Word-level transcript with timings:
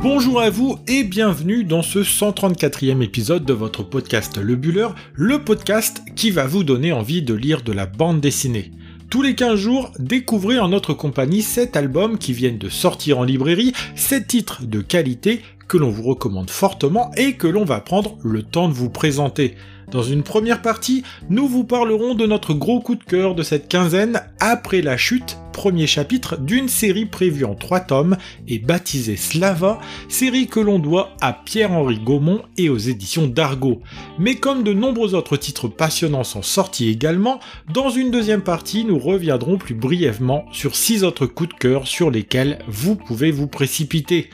Bonjour 0.00 0.40
à 0.40 0.48
vous 0.48 0.78
et 0.86 1.02
bienvenue 1.02 1.64
dans 1.64 1.82
ce 1.82 1.98
134e 1.98 3.02
épisode 3.02 3.44
de 3.44 3.52
votre 3.52 3.82
podcast 3.82 4.38
Le 4.38 4.54
Buller, 4.54 4.86
le 5.14 5.40
podcast 5.40 6.02
qui 6.14 6.30
va 6.30 6.46
vous 6.46 6.62
donner 6.62 6.92
envie 6.92 7.20
de 7.20 7.34
lire 7.34 7.62
de 7.62 7.72
la 7.72 7.86
bande 7.86 8.20
dessinée. 8.20 8.70
Tous 9.10 9.22
les 9.22 9.34
15 9.34 9.56
jours, 9.58 9.90
découvrez 9.98 10.60
en 10.60 10.68
notre 10.68 10.94
compagnie 10.94 11.42
7 11.42 11.76
albums 11.76 12.16
qui 12.16 12.32
viennent 12.32 12.58
de 12.58 12.68
sortir 12.68 13.18
en 13.18 13.24
librairie, 13.24 13.72
7 13.96 14.26
titres 14.28 14.62
de 14.62 14.80
qualité 14.80 15.42
que 15.66 15.76
l'on 15.76 15.90
vous 15.90 16.04
recommande 16.04 16.50
fortement 16.50 17.10
et 17.16 17.34
que 17.34 17.48
l'on 17.48 17.64
va 17.64 17.80
prendre 17.80 18.16
le 18.22 18.44
temps 18.44 18.68
de 18.68 18.74
vous 18.74 18.90
présenter. 18.90 19.56
Dans 19.90 20.02
une 20.02 20.22
première 20.22 20.62
partie, 20.62 21.02
nous 21.28 21.48
vous 21.48 21.64
parlerons 21.64 22.14
de 22.14 22.26
notre 22.26 22.54
gros 22.54 22.80
coup 22.80 22.94
de 22.94 23.02
cœur 23.02 23.34
de 23.34 23.42
cette 23.42 23.68
quinzaine, 23.68 24.22
Après 24.38 24.80
la 24.80 24.96
chute, 24.96 25.38
premier 25.58 25.88
chapitre 25.88 26.36
d'une 26.36 26.68
série 26.68 27.04
prévue 27.04 27.44
en 27.44 27.56
trois 27.56 27.80
tomes 27.80 28.16
et 28.46 28.60
baptisée 28.60 29.16
Slava, 29.16 29.80
série 30.08 30.46
que 30.46 30.60
l'on 30.60 30.78
doit 30.78 31.16
à 31.20 31.32
Pierre-Henri 31.32 31.98
Gaumont 31.98 32.42
et 32.56 32.68
aux 32.68 32.78
éditions 32.78 33.26
d'Argo. 33.26 33.82
Mais 34.20 34.36
comme 34.36 34.62
de 34.62 34.72
nombreux 34.72 35.16
autres 35.16 35.36
titres 35.36 35.66
passionnants 35.66 36.22
sont 36.22 36.42
sortis 36.42 36.88
également, 36.88 37.40
dans 37.74 37.90
une 37.90 38.12
deuxième 38.12 38.42
partie, 38.42 38.84
nous 38.84 39.00
reviendrons 39.00 39.58
plus 39.58 39.74
brièvement 39.74 40.44
sur 40.52 40.76
six 40.76 41.02
autres 41.02 41.26
coups 41.26 41.48
de 41.48 41.58
cœur 41.58 41.88
sur 41.88 42.12
lesquels 42.12 42.60
vous 42.68 42.94
pouvez 42.94 43.32
vous 43.32 43.48
précipiter. 43.48 44.30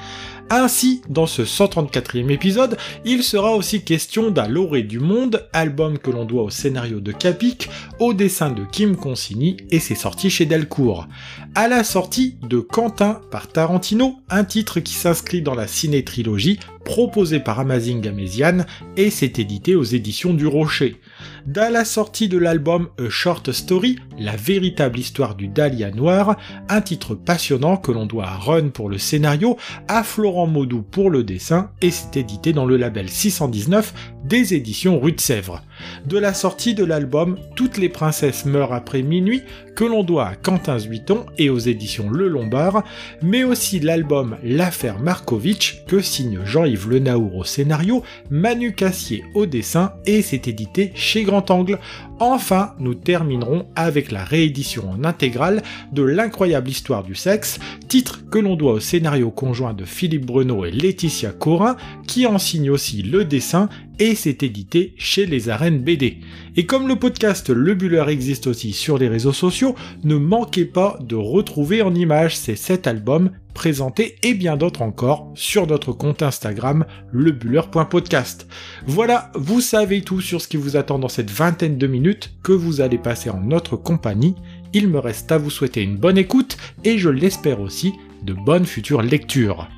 Ainsi, 0.50 1.00
dans 1.08 1.26
ce 1.26 1.42
134e 1.42 2.30
épisode, 2.30 2.76
il 3.04 3.22
sera 3.22 3.56
aussi 3.56 3.82
question 3.82 4.30
d'À 4.30 4.46
l'orée 4.46 4.82
du 4.82 5.00
monde, 5.00 5.48
album 5.54 5.98
que 5.98 6.10
l'on 6.10 6.26
doit 6.26 6.42
au 6.42 6.50
scénario 6.50 7.00
de 7.00 7.12
Capic, 7.12 7.70
au 7.98 8.12
dessin 8.12 8.50
de 8.50 8.62
Kim 8.70 8.94
Consigny 8.94 9.56
et 9.70 9.80
c'est 9.80 9.94
sorti 9.94 10.28
chez 10.28 10.44
Delcourt. 10.44 11.08
À 11.54 11.68
la 11.68 11.84
sortie 11.84 12.36
de 12.42 12.58
Quentin 12.58 13.20
par 13.30 13.48
Tarantino, 13.48 14.16
un 14.28 14.44
titre 14.44 14.80
qui 14.80 14.94
s'inscrit 14.94 15.42
dans 15.42 15.54
la 15.54 15.66
ciné-trilogie 15.66 16.58
proposé 16.84 17.40
par 17.40 17.58
Amazing 17.60 18.00
Gamesian 18.00 18.58
et 18.96 19.10
c'est 19.10 19.38
édité 19.38 19.74
aux 19.74 19.82
éditions 19.82 20.34
du 20.34 20.46
Rocher. 20.46 21.00
Dès 21.46 21.70
la 21.70 21.84
sortie 21.84 22.28
de 22.28 22.38
l'album 22.38 22.88
A 22.98 23.08
Short 23.08 23.52
Story, 23.52 23.98
la 24.18 24.36
véritable 24.36 24.98
histoire 24.98 25.34
du 25.34 25.48
Dahlia 25.48 25.90
Noir, 25.90 26.36
un 26.68 26.80
titre 26.80 27.14
passionnant 27.14 27.76
que 27.76 27.92
l'on 27.92 28.06
doit 28.06 28.26
à 28.26 28.36
Run 28.36 28.68
pour 28.68 28.88
le 28.88 28.98
scénario, 28.98 29.56
à 29.88 30.02
Florent 30.02 30.46
Maudou 30.46 30.82
pour 30.82 31.10
le 31.10 31.24
dessin 31.24 31.70
et 31.80 31.90
c'est 31.90 32.16
édité 32.16 32.52
dans 32.52 32.66
le 32.66 32.76
label 32.76 33.08
619 33.08 33.94
des 34.24 34.54
éditions 34.54 35.00
Rue 35.00 35.12
de 35.12 35.20
Sèvres. 35.20 35.62
De 36.06 36.18
la 36.18 36.34
sortie 36.34 36.74
de 36.74 36.84
l'album 36.84 37.38
Toutes 37.56 37.78
les 37.78 37.88
princesses 37.88 38.44
meurent 38.44 38.72
après 38.72 39.02
minuit, 39.02 39.42
que 39.74 39.84
l'on 39.84 40.04
doit 40.04 40.26
à 40.26 40.34
Quentin 40.34 40.78
Zuiton 40.78 41.26
et 41.38 41.50
aux 41.50 41.58
éditions 41.58 42.10
Le 42.10 42.28
Lombard, 42.28 42.84
mais 43.22 43.44
aussi 43.44 43.80
l'album 43.80 44.36
L'affaire 44.42 44.98
Markovitch 44.98 45.84
que 45.86 46.00
signe 46.00 46.40
Jean-Yves 46.44 46.88
Lenaour 46.88 47.36
au 47.36 47.44
scénario, 47.44 48.02
Manu 48.30 48.74
Cassier 48.74 49.24
au 49.34 49.46
dessin 49.46 49.94
et 50.06 50.22
c'est 50.22 50.48
édité 50.48 50.92
chez 50.94 51.22
Grand 51.24 51.50
Angle. 51.50 51.78
Enfin, 52.20 52.74
nous 52.78 52.94
terminerons 52.94 53.66
avec 53.74 54.12
la 54.12 54.22
réédition 54.22 54.88
en 54.88 55.02
intégrale 55.02 55.62
de 55.92 56.02
L'incroyable 56.02 56.70
histoire 56.70 57.02
du 57.02 57.16
sexe, 57.16 57.58
titre 57.88 58.20
que 58.30 58.38
l'on 58.38 58.54
doit 58.54 58.74
au 58.74 58.80
scénario 58.80 59.30
conjoint 59.30 59.74
de 59.74 59.84
Philippe 59.84 60.24
Bruno 60.24 60.64
et 60.64 60.70
Laetitia 60.70 61.32
Corin, 61.32 61.76
qui 62.06 62.26
en 62.26 62.38
signe 62.38 62.70
aussi 62.70 63.02
le 63.02 63.24
dessin 63.24 63.68
et 63.98 64.14
c'est 64.14 64.44
édité 64.44 64.94
chez 64.96 65.26
les 65.26 65.48
arènes 65.48 65.80
BD. 65.80 66.18
Et 66.56 66.66
comme 66.66 66.86
le 66.86 66.96
podcast 66.96 67.50
Le 67.50 67.74
Buller 67.74 68.04
existe 68.08 68.46
aussi 68.46 68.72
sur 68.72 68.96
les 68.96 69.08
réseaux 69.08 69.32
sociaux, 69.32 69.74
ne 70.04 70.14
manquez 70.14 70.66
pas 70.66 70.98
de 71.00 71.16
retrouver 71.16 71.82
en 71.82 71.94
images 71.94 72.36
ces 72.36 72.54
7 72.54 72.86
albums 72.86 73.30
présentés 73.54 74.16
et 74.22 74.34
bien 74.34 74.56
d'autres 74.56 74.82
encore 74.82 75.32
sur 75.34 75.66
notre 75.66 75.92
compte 75.92 76.22
Instagram 76.22 76.84
lebuller.podcast. 77.12 78.46
Voilà, 78.86 79.30
vous 79.34 79.60
savez 79.60 80.02
tout 80.02 80.20
sur 80.20 80.40
ce 80.40 80.48
qui 80.48 80.56
vous 80.56 80.76
attend 80.76 80.98
dans 80.98 81.08
cette 81.08 81.30
vingtaine 81.30 81.78
de 81.78 81.86
minutes 81.86 82.34
que 82.42 82.52
vous 82.52 82.80
allez 82.80 82.98
passer 82.98 83.30
en 83.30 83.40
notre 83.40 83.76
compagnie. 83.76 84.34
Il 84.72 84.88
me 84.88 84.98
reste 84.98 85.32
à 85.32 85.38
vous 85.38 85.50
souhaiter 85.50 85.82
une 85.82 85.96
bonne 85.96 86.18
écoute 86.18 86.56
et 86.82 86.98
je 86.98 87.08
l'espère 87.08 87.60
aussi 87.60 87.94
de 88.22 88.34
bonnes 88.34 88.66
futures 88.66 89.02
lectures. 89.02 89.68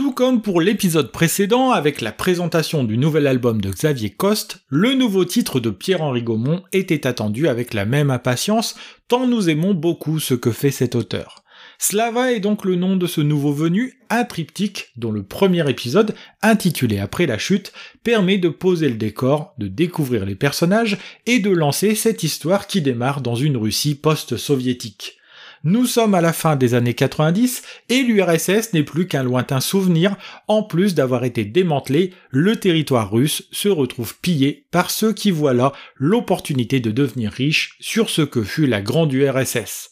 Tout 0.00 0.12
comme 0.12 0.40
pour 0.40 0.62
l'épisode 0.62 1.12
précédent 1.12 1.72
avec 1.72 2.00
la 2.00 2.10
présentation 2.10 2.84
du 2.84 2.96
nouvel 2.96 3.26
album 3.26 3.60
de 3.60 3.68
Xavier 3.68 4.08
Coste, 4.08 4.60
le 4.70 4.94
nouveau 4.94 5.26
titre 5.26 5.60
de 5.60 5.68
Pierre-Henri 5.68 6.22
Gaumont 6.22 6.62
était 6.72 7.06
attendu 7.06 7.48
avec 7.48 7.74
la 7.74 7.84
même 7.84 8.10
impatience, 8.10 8.76
tant 9.08 9.26
nous 9.26 9.50
aimons 9.50 9.74
beaucoup 9.74 10.18
ce 10.18 10.32
que 10.32 10.52
fait 10.52 10.70
cet 10.70 10.94
auteur. 10.94 11.44
Slava 11.78 12.32
est 12.32 12.40
donc 12.40 12.64
le 12.64 12.76
nom 12.76 12.96
de 12.96 13.06
ce 13.06 13.20
nouveau 13.20 13.52
venu, 13.52 14.00
un 14.08 14.24
triptyque 14.24 14.90
dont 14.96 15.12
le 15.12 15.22
premier 15.22 15.68
épisode, 15.68 16.14
intitulé 16.40 16.98
Après 16.98 17.26
la 17.26 17.36
chute, 17.36 17.70
permet 18.02 18.38
de 18.38 18.48
poser 18.48 18.88
le 18.88 18.96
décor, 18.96 19.52
de 19.58 19.68
découvrir 19.68 20.24
les 20.24 20.34
personnages 20.34 20.96
et 21.26 21.40
de 21.40 21.50
lancer 21.50 21.94
cette 21.94 22.22
histoire 22.22 22.68
qui 22.68 22.80
démarre 22.80 23.20
dans 23.20 23.34
une 23.34 23.58
Russie 23.58 23.96
post-soviétique. 23.96 25.19
Nous 25.62 25.84
sommes 25.84 26.14
à 26.14 26.22
la 26.22 26.32
fin 26.32 26.56
des 26.56 26.72
années 26.72 26.94
90 26.94 27.62
et 27.90 28.02
l'URSS 28.02 28.72
n'est 28.72 28.82
plus 28.82 29.06
qu'un 29.06 29.22
lointain 29.22 29.60
souvenir, 29.60 30.16
en 30.48 30.62
plus 30.62 30.94
d'avoir 30.94 31.22
été 31.24 31.44
démantelé, 31.44 32.14
le 32.30 32.56
territoire 32.56 33.12
russe 33.12 33.46
se 33.52 33.68
retrouve 33.68 34.18
pillé 34.20 34.64
par 34.70 34.90
ceux 34.90 35.12
qui 35.12 35.30
voient 35.30 35.52
là 35.52 35.72
l'opportunité 35.96 36.80
de 36.80 36.90
devenir 36.90 37.30
riche 37.30 37.76
sur 37.78 38.08
ce 38.08 38.22
que 38.22 38.42
fut 38.42 38.66
la 38.66 38.80
grande 38.80 39.12
URSS. 39.12 39.90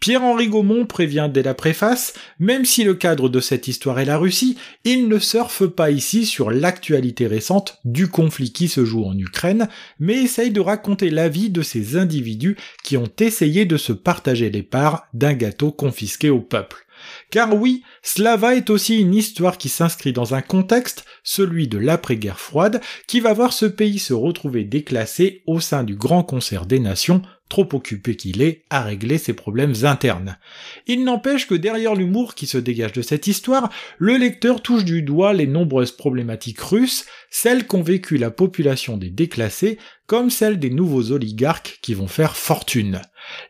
Pierre-Henri 0.00 0.48
Gaumont 0.48 0.86
prévient 0.86 1.28
dès 1.30 1.42
la 1.42 1.52
préface, 1.52 2.14
même 2.38 2.64
si 2.64 2.84
le 2.84 2.94
cadre 2.94 3.28
de 3.28 3.38
cette 3.38 3.68
histoire 3.68 4.00
est 4.00 4.06
la 4.06 4.16
Russie, 4.16 4.56
il 4.84 5.08
ne 5.08 5.18
surfe 5.18 5.66
pas 5.66 5.90
ici 5.90 6.24
sur 6.24 6.50
l'actualité 6.50 7.26
récente 7.26 7.78
du 7.84 8.08
conflit 8.08 8.50
qui 8.50 8.68
se 8.68 8.86
joue 8.86 9.04
en 9.04 9.16
Ukraine, 9.18 9.68
mais 9.98 10.22
essaye 10.22 10.52
de 10.52 10.60
raconter 10.60 11.10
la 11.10 11.28
vie 11.28 11.50
de 11.50 11.60
ces 11.60 11.98
individus 11.98 12.56
qui 12.82 12.96
ont 12.96 13.12
essayé 13.18 13.66
de 13.66 13.76
se 13.76 13.92
partager 13.92 14.48
les 14.48 14.62
parts 14.62 15.06
d'un 15.12 15.34
gâteau 15.34 15.70
confisqué 15.70 16.30
au 16.30 16.40
peuple. 16.40 16.86
Car 17.30 17.54
oui, 17.54 17.82
Slava 18.02 18.56
est 18.56 18.70
aussi 18.70 18.98
une 18.98 19.14
histoire 19.14 19.58
qui 19.58 19.68
s'inscrit 19.68 20.12
dans 20.12 20.34
un 20.34 20.42
contexte, 20.42 21.04
celui 21.24 21.68
de 21.68 21.78
l'après-guerre 21.78 22.40
froide, 22.40 22.80
qui 23.06 23.20
va 23.20 23.34
voir 23.34 23.52
ce 23.52 23.66
pays 23.66 23.98
se 23.98 24.14
retrouver 24.14 24.64
déclassé 24.64 25.42
au 25.46 25.60
sein 25.60 25.84
du 25.84 25.94
grand 25.94 26.22
concert 26.22 26.66
des 26.66 26.80
nations, 26.80 27.22
trop 27.50 27.68
occupé 27.74 28.16
qu'il 28.16 28.40
est 28.40 28.64
à 28.70 28.80
régler 28.80 29.18
ses 29.18 29.34
problèmes 29.34 29.74
internes. 29.82 30.38
Il 30.86 31.04
n'empêche 31.04 31.46
que 31.46 31.54
derrière 31.54 31.94
l'humour 31.94 32.34
qui 32.34 32.46
se 32.46 32.56
dégage 32.56 32.92
de 32.92 33.02
cette 33.02 33.26
histoire, 33.26 33.70
le 33.98 34.16
lecteur 34.16 34.62
touche 34.62 34.86
du 34.86 35.02
doigt 35.02 35.34
les 35.34 35.46
nombreuses 35.46 35.92
problématiques 35.92 36.60
russes, 36.60 37.04
celles 37.28 37.66
qu'ont 37.66 37.82
vécues 37.82 38.16
la 38.16 38.30
population 38.30 38.96
des 38.96 39.10
déclassés, 39.10 39.78
comme 40.06 40.30
celles 40.30 40.58
des 40.58 40.70
nouveaux 40.70 41.12
oligarques 41.12 41.78
qui 41.82 41.94
vont 41.94 42.08
faire 42.08 42.36
fortune. 42.36 43.02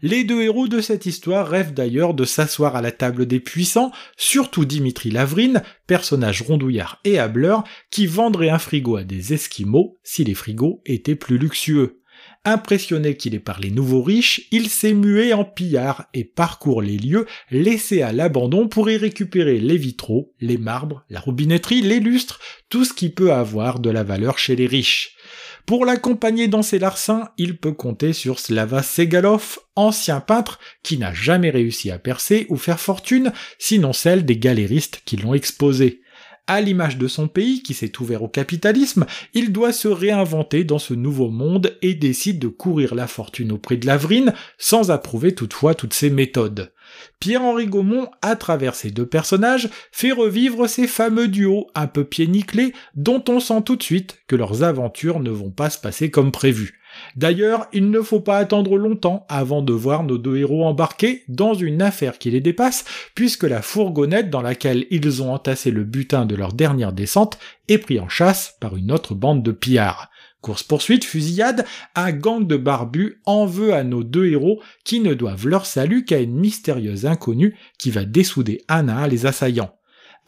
Les 0.02 0.24
deux 0.24 0.42
héros 0.42 0.68
de 0.68 0.80
cette 0.80 1.06
histoire 1.06 1.48
rêvent 1.48 1.74
d'ailleurs 1.74 2.14
de 2.14 2.24
s'asseoir 2.24 2.76
à 2.76 2.82
la 2.82 2.92
table 2.92 3.26
des 3.26 3.40
puissants, 3.40 3.92
surtout 4.16 4.64
Dimitri 4.64 5.10
Lavrine, 5.10 5.62
personnage 5.86 6.42
rondouillard 6.42 7.00
et 7.04 7.18
hableur, 7.18 7.64
qui 7.90 8.06
vendrait 8.06 8.50
un 8.50 8.58
frigo 8.58 8.96
à 8.96 9.04
des 9.04 9.32
esquimaux 9.32 9.98
si 10.02 10.24
les 10.24 10.34
frigos 10.34 10.82
étaient 10.84 11.16
plus 11.16 11.38
luxueux. 11.38 11.99
Impressionné 12.46 13.18
qu'il 13.18 13.34
est 13.34 13.38
par 13.38 13.60
les 13.60 13.70
nouveaux 13.70 14.02
riches, 14.02 14.48
il 14.50 14.70
s'est 14.70 14.94
mué 14.94 15.34
en 15.34 15.44
pillard 15.44 16.06
et 16.14 16.24
parcourt 16.24 16.80
les 16.80 16.96
lieux 16.96 17.26
laissés 17.50 18.00
à 18.00 18.12
l'abandon 18.12 18.66
pour 18.66 18.88
y 18.88 18.96
récupérer 18.96 19.58
les 19.60 19.76
vitraux, 19.76 20.32
les 20.40 20.56
marbres, 20.56 21.04
la 21.10 21.20
robinetterie, 21.20 21.82
les 21.82 22.00
lustres, 22.00 22.40
tout 22.70 22.86
ce 22.86 22.94
qui 22.94 23.10
peut 23.10 23.32
avoir 23.32 23.78
de 23.78 23.90
la 23.90 24.04
valeur 24.04 24.38
chez 24.38 24.56
les 24.56 24.66
riches. 24.66 25.16
Pour 25.66 25.84
l'accompagner 25.84 26.48
dans 26.48 26.62
ses 26.62 26.78
larcins, 26.78 27.28
il 27.36 27.58
peut 27.58 27.72
compter 27.72 28.14
sur 28.14 28.38
Slava 28.38 28.82
Segalov, 28.82 29.58
ancien 29.76 30.20
peintre 30.20 30.58
qui 30.82 30.96
n'a 30.96 31.12
jamais 31.12 31.50
réussi 31.50 31.90
à 31.90 31.98
percer 31.98 32.46
ou 32.48 32.56
faire 32.56 32.80
fortune, 32.80 33.32
sinon 33.58 33.92
celle 33.92 34.24
des 34.24 34.38
galéristes 34.38 35.02
qui 35.04 35.18
l'ont 35.18 35.34
exposé. 35.34 36.00
À 36.46 36.60
l'image 36.60 36.98
de 36.98 37.06
son 37.06 37.28
pays 37.28 37.62
qui 37.62 37.74
s'est 37.74 38.00
ouvert 38.00 38.22
au 38.22 38.28
capitalisme, 38.28 39.06
il 39.34 39.52
doit 39.52 39.72
se 39.72 39.88
réinventer 39.88 40.64
dans 40.64 40.78
ce 40.78 40.94
nouveau 40.94 41.28
monde 41.28 41.76
et 41.82 41.94
décide 41.94 42.38
de 42.38 42.48
courir 42.48 42.94
la 42.94 43.06
fortune 43.06 43.52
auprès 43.52 43.76
de 43.76 43.86
Lavrine, 43.86 44.34
sans 44.58 44.90
approuver 44.90 45.34
toutefois 45.34 45.74
toutes 45.74 45.94
ses 45.94 46.10
méthodes. 46.10 46.72
Pierre-Henri 47.20 47.66
Gaumont, 47.66 48.10
à 48.22 48.34
travers 48.34 48.74
ces 48.74 48.90
deux 48.90 49.06
personnages, 49.06 49.68
fait 49.92 50.12
revivre 50.12 50.68
ces 50.68 50.86
fameux 50.88 51.28
duos 51.28 51.68
un 51.74 51.86
peu 51.86 52.04
pieds 52.04 52.26
nickelés 52.26 52.72
dont 52.94 53.22
on 53.28 53.38
sent 53.38 53.62
tout 53.64 53.76
de 53.76 53.82
suite 53.82 54.18
que 54.26 54.36
leurs 54.36 54.62
aventures 54.62 55.20
ne 55.20 55.30
vont 55.30 55.50
pas 55.50 55.70
se 55.70 55.78
passer 55.78 56.10
comme 56.10 56.32
prévu. 56.32 56.79
D'ailleurs, 57.16 57.66
il 57.72 57.90
ne 57.90 58.00
faut 58.00 58.20
pas 58.20 58.38
attendre 58.38 58.76
longtemps 58.76 59.26
avant 59.28 59.62
de 59.62 59.72
voir 59.72 60.04
nos 60.04 60.18
deux 60.18 60.36
héros 60.36 60.64
embarqués 60.64 61.24
dans 61.28 61.54
une 61.54 61.82
affaire 61.82 62.18
qui 62.18 62.30
les 62.30 62.40
dépasse, 62.40 62.84
puisque 63.14 63.44
la 63.44 63.62
fourgonnette 63.62 64.30
dans 64.30 64.42
laquelle 64.42 64.86
ils 64.90 65.22
ont 65.22 65.32
entassé 65.32 65.70
le 65.70 65.84
butin 65.84 66.26
de 66.26 66.34
leur 66.34 66.52
dernière 66.52 66.92
descente 66.92 67.38
est 67.68 67.78
pris 67.78 68.00
en 68.00 68.08
chasse 68.08 68.56
par 68.60 68.76
une 68.76 68.92
autre 68.92 69.14
bande 69.14 69.42
de 69.42 69.52
pillards. 69.52 70.10
Course-poursuite, 70.40 71.04
fusillade, 71.04 71.66
un 71.94 72.12
gang 72.12 72.46
de 72.46 72.56
barbus 72.56 73.20
en 73.26 73.44
veut 73.44 73.74
à 73.74 73.84
nos 73.84 74.02
deux 74.02 74.26
héros 74.26 74.62
qui 74.84 75.00
ne 75.00 75.12
doivent 75.12 75.46
leur 75.46 75.66
salut 75.66 76.04
qu'à 76.06 76.20
une 76.20 76.34
mystérieuse 76.34 77.04
inconnue 77.04 77.56
qui 77.78 77.90
va 77.90 78.04
dessouder 78.04 78.62
un 78.68 78.88
à 78.88 79.06
les 79.06 79.26
assaillants. 79.26 79.74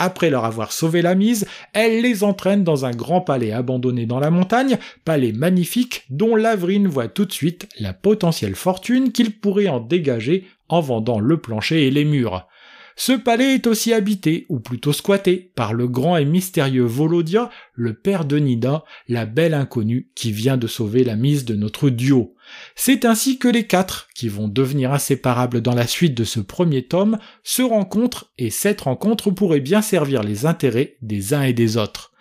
Après 0.04 0.30
leur 0.30 0.44
avoir 0.44 0.72
sauvé 0.72 1.00
la 1.00 1.14
mise, 1.14 1.46
elle 1.74 2.02
les 2.02 2.24
entraîne 2.24 2.64
dans 2.64 2.84
un 2.84 2.90
grand 2.90 3.20
palais 3.20 3.52
abandonné 3.52 4.04
dans 4.04 4.18
la 4.18 4.32
montagne, 4.32 4.76
palais 5.04 5.30
magnifique 5.30 6.06
dont 6.10 6.34
Lavrine 6.34 6.88
voit 6.88 7.06
tout 7.06 7.24
de 7.24 7.30
suite 7.32 7.68
la 7.78 7.92
potentielle 7.92 8.56
fortune 8.56 9.12
qu'il 9.12 9.38
pourrait 9.38 9.68
en 9.68 9.78
dégager 9.78 10.48
en 10.68 10.80
vendant 10.80 11.20
le 11.20 11.36
plancher 11.36 11.86
et 11.86 11.92
les 11.92 12.04
murs. 12.04 12.48
Ce 12.96 13.12
palais 13.12 13.54
est 13.54 13.66
aussi 13.66 13.92
habité, 13.92 14.46
ou 14.48 14.60
plutôt 14.60 14.92
squatté, 14.92 15.52
par 15.54 15.72
le 15.72 15.88
grand 15.88 16.16
et 16.16 16.24
mystérieux 16.24 16.84
Volodia, 16.84 17.50
le 17.74 17.94
père 17.94 18.24
de 18.24 18.38
Nida, 18.38 18.84
la 19.08 19.26
belle 19.26 19.54
inconnue 19.54 20.10
qui 20.14 20.32
vient 20.32 20.56
de 20.56 20.66
sauver 20.66 21.04
la 21.04 21.16
mise 21.16 21.44
de 21.44 21.54
notre 21.54 21.90
duo. 21.90 22.34
C'est 22.76 23.04
ainsi 23.04 23.38
que 23.38 23.48
les 23.48 23.66
quatre, 23.66 24.08
qui 24.14 24.28
vont 24.28 24.48
devenir 24.48 24.92
inséparables 24.92 25.60
dans 25.60 25.74
la 25.74 25.86
suite 25.86 26.14
de 26.14 26.24
ce 26.24 26.40
premier 26.40 26.82
tome, 26.82 27.18
se 27.42 27.62
rencontrent 27.62 28.30
et 28.38 28.50
cette 28.50 28.82
rencontre 28.82 29.30
pourrait 29.30 29.60
bien 29.60 29.82
servir 29.82 30.22
les 30.22 30.46
intérêts 30.46 30.96
des 31.00 31.34
uns 31.34 31.42
et 31.42 31.52
des 31.52 31.76
autres. 31.76 32.11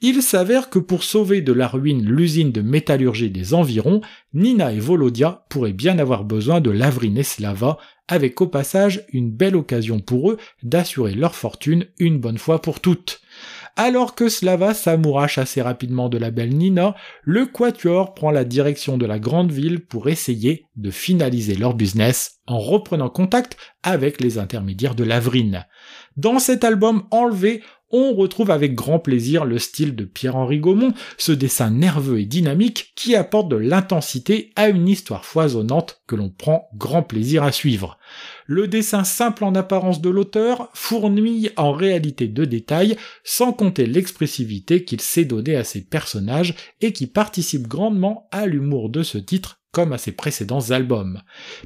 Il 0.00 0.22
s'avère 0.22 0.70
que 0.70 0.78
pour 0.78 1.04
sauver 1.04 1.42
de 1.42 1.52
la 1.52 1.68
ruine 1.68 2.04
l'usine 2.04 2.52
de 2.52 2.62
métallurgie 2.62 3.30
des 3.30 3.54
environs, 3.54 4.00
Nina 4.32 4.72
et 4.72 4.80
Volodia 4.80 5.44
pourraient 5.48 5.72
bien 5.72 5.98
avoir 5.98 6.24
besoin 6.24 6.60
de 6.60 6.70
Lavrine 6.70 7.18
et 7.18 7.22
Slava, 7.22 7.78
avec 8.08 8.40
au 8.40 8.46
passage 8.46 9.04
une 9.12 9.30
belle 9.30 9.56
occasion 9.56 10.00
pour 10.00 10.30
eux 10.30 10.38
d'assurer 10.62 11.14
leur 11.14 11.34
fortune 11.34 11.86
une 11.98 12.18
bonne 12.18 12.38
fois 12.38 12.60
pour 12.60 12.80
toutes. 12.80 13.20
Alors 13.76 14.14
que 14.14 14.28
Slava 14.28 14.74
s'amourache 14.74 15.38
assez 15.38 15.62
rapidement 15.62 16.08
de 16.08 16.18
la 16.18 16.30
belle 16.30 16.54
Nina, 16.54 16.96
le 17.22 17.46
Quatuor 17.46 18.14
prend 18.14 18.30
la 18.30 18.44
direction 18.44 18.98
de 18.98 19.06
la 19.06 19.18
grande 19.18 19.52
ville 19.52 19.80
pour 19.80 20.08
essayer 20.08 20.66
de 20.76 20.90
finaliser 20.90 21.54
leur 21.54 21.74
business 21.74 22.40
en 22.46 22.58
reprenant 22.58 23.08
contact 23.08 23.56
avec 23.82 24.20
les 24.20 24.38
intermédiaires 24.38 24.96
de 24.96 25.04
Lavrine. 25.04 25.66
Dans 26.16 26.40
cet 26.40 26.64
album 26.64 27.04
enlevé, 27.10 27.62
on 27.90 28.14
retrouve 28.14 28.50
avec 28.50 28.74
grand 28.74 28.98
plaisir 28.98 29.44
le 29.44 29.58
style 29.58 29.94
de 29.94 30.04
Pierre-Henri 30.04 30.58
Gaumont, 30.58 30.92
ce 31.18 31.32
dessin 31.32 31.70
nerveux 31.70 32.20
et 32.20 32.24
dynamique 32.24 32.92
qui 32.94 33.14
apporte 33.14 33.48
de 33.48 33.56
l'intensité 33.56 34.52
à 34.56 34.68
une 34.68 34.88
histoire 34.88 35.24
foisonnante 35.24 36.02
que 36.06 36.16
l'on 36.16 36.28
prend 36.28 36.68
grand 36.74 37.02
plaisir 37.02 37.42
à 37.42 37.52
suivre. 37.52 37.98
Le 38.46 38.68
dessin 38.68 39.04
simple 39.04 39.44
en 39.44 39.54
apparence 39.54 40.00
de 40.00 40.10
l'auteur 40.10 40.70
fournit 40.74 41.50
en 41.56 41.72
réalité 41.72 42.28
de 42.28 42.44
détails, 42.44 42.96
sans 43.24 43.52
compter 43.52 43.86
l'expressivité 43.86 44.84
qu'il 44.84 45.00
sait 45.00 45.24
donner 45.24 45.56
à 45.56 45.64
ses 45.64 45.82
personnages 45.82 46.54
et 46.80 46.92
qui 46.92 47.06
participe 47.06 47.66
grandement 47.68 48.28
à 48.32 48.46
l'humour 48.46 48.88
de 48.88 49.02
ce 49.02 49.18
titre 49.18 49.59
comme 49.72 49.92
à 49.92 49.98
ses 49.98 50.12
précédents 50.12 50.70
albums. 50.70 51.22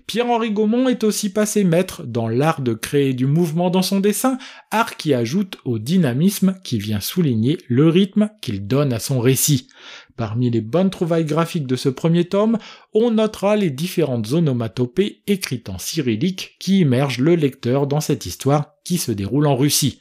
Pierre-Henri 0.06 0.50
Gaumont 0.50 0.88
est 0.88 1.04
aussi 1.04 1.32
passé 1.32 1.64
maître 1.64 2.02
dans 2.04 2.28
l'art 2.28 2.60
de 2.60 2.74
créer 2.74 3.14
du 3.14 3.26
mouvement 3.26 3.70
dans 3.70 3.82
son 3.82 4.00
dessin, 4.00 4.38
art 4.70 4.96
qui 4.96 5.14
ajoute 5.14 5.58
au 5.64 5.78
dynamisme 5.78 6.56
qui 6.64 6.78
vient 6.78 7.00
souligner 7.00 7.58
le 7.68 7.88
rythme 7.88 8.30
qu'il 8.42 8.66
donne 8.66 8.92
à 8.92 8.98
son 8.98 9.20
récit. 9.20 9.68
Parmi 10.16 10.48
les 10.48 10.60
bonnes 10.60 10.90
trouvailles 10.90 11.24
graphiques 11.24 11.66
de 11.66 11.74
ce 11.74 11.88
premier 11.88 12.24
tome, 12.24 12.58
on 12.92 13.10
notera 13.10 13.56
les 13.56 13.70
différentes 13.70 14.32
onomatopées 14.32 15.22
écrites 15.26 15.68
en 15.68 15.78
cyrillique 15.78 16.54
qui 16.60 16.80
immergent 16.80 17.18
le 17.18 17.34
lecteur 17.34 17.88
dans 17.88 18.00
cette 18.00 18.24
histoire 18.24 18.74
qui 18.84 18.98
se 18.98 19.10
déroule 19.10 19.48
en 19.48 19.56
Russie. 19.56 20.00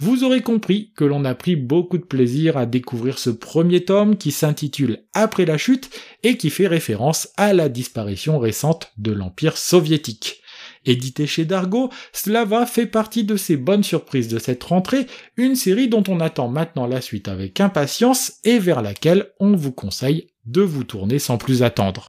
Vous 0.00 0.24
aurez 0.24 0.40
compris 0.40 0.90
que 0.96 1.04
l'on 1.04 1.24
a 1.24 1.36
pris 1.36 1.54
beaucoup 1.54 1.98
de 1.98 2.04
plaisir 2.04 2.56
à 2.56 2.66
découvrir 2.66 3.18
ce 3.18 3.30
premier 3.30 3.84
tome 3.84 4.16
qui 4.16 4.32
s'intitule 4.32 5.04
Après 5.14 5.44
la 5.44 5.58
chute 5.58 5.90
et 6.24 6.36
qui 6.36 6.50
fait 6.50 6.66
référence 6.66 7.28
à 7.36 7.52
la 7.52 7.68
disparition 7.68 8.40
récente 8.40 8.90
de 8.96 9.12
l'Empire 9.12 9.56
soviétique. 9.56 10.41
Édité 10.84 11.26
chez 11.26 11.44
Dargo, 11.44 11.90
Slava 12.12 12.66
fait 12.66 12.86
partie 12.86 13.24
de 13.24 13.36
ces 13.36 13.56
bonnes 13.56 13.84
surprises 13.84 14.28
de 14.28 14.38
cette 14.38 14.64
rentrée, 14.64 15.06
une 15.36 15.54
série 15.54 15.88
dont 15.88 16.04
on 16.08 16.20
attend 16.20 16.48
maintenant 16.48 16.86
la 16.86 17.00
suite 17.00 17.28
avec 17.28 17.60
impatience 17.60 18.34
et 18.44 18.58
vers 18.58 18.82
laquelle 18.82 19.28
on 19.38 19.54
vous 19.54 19.72
conseille 19.72 20.26
de 20.44 20.62
vous 20.62 20.84
tourner 20.84 21.18
sans 21.18 21.38
plus 21.38 21.62
attendre. 21.62 22.08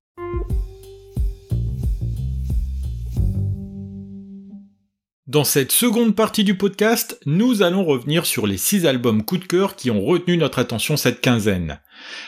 Dans 5.34 5.44
cette 5.44 5.72
seconde 5.72 6.16
partie 6.16 6.44
du 6.44 6.56
podcast, 6.56 7.20
nous 7.26 7.64
allons 7.64 7.84
revenir 7.84 8.26
sur 8.26 8.46
les 8.46 8.58
six 8.58 8.86
albums 8.86 9.24
coup 9.24 9.40
de 9.40 9.46
cœur 9.46 9.76
qui 9.76 9.90
ont 9.90 10.06
retenu 10.06 10.38
notre 10.38 10.60
attention 10.60 10.96
cette 10.96 11.22
quinzaine. 11.22 11.80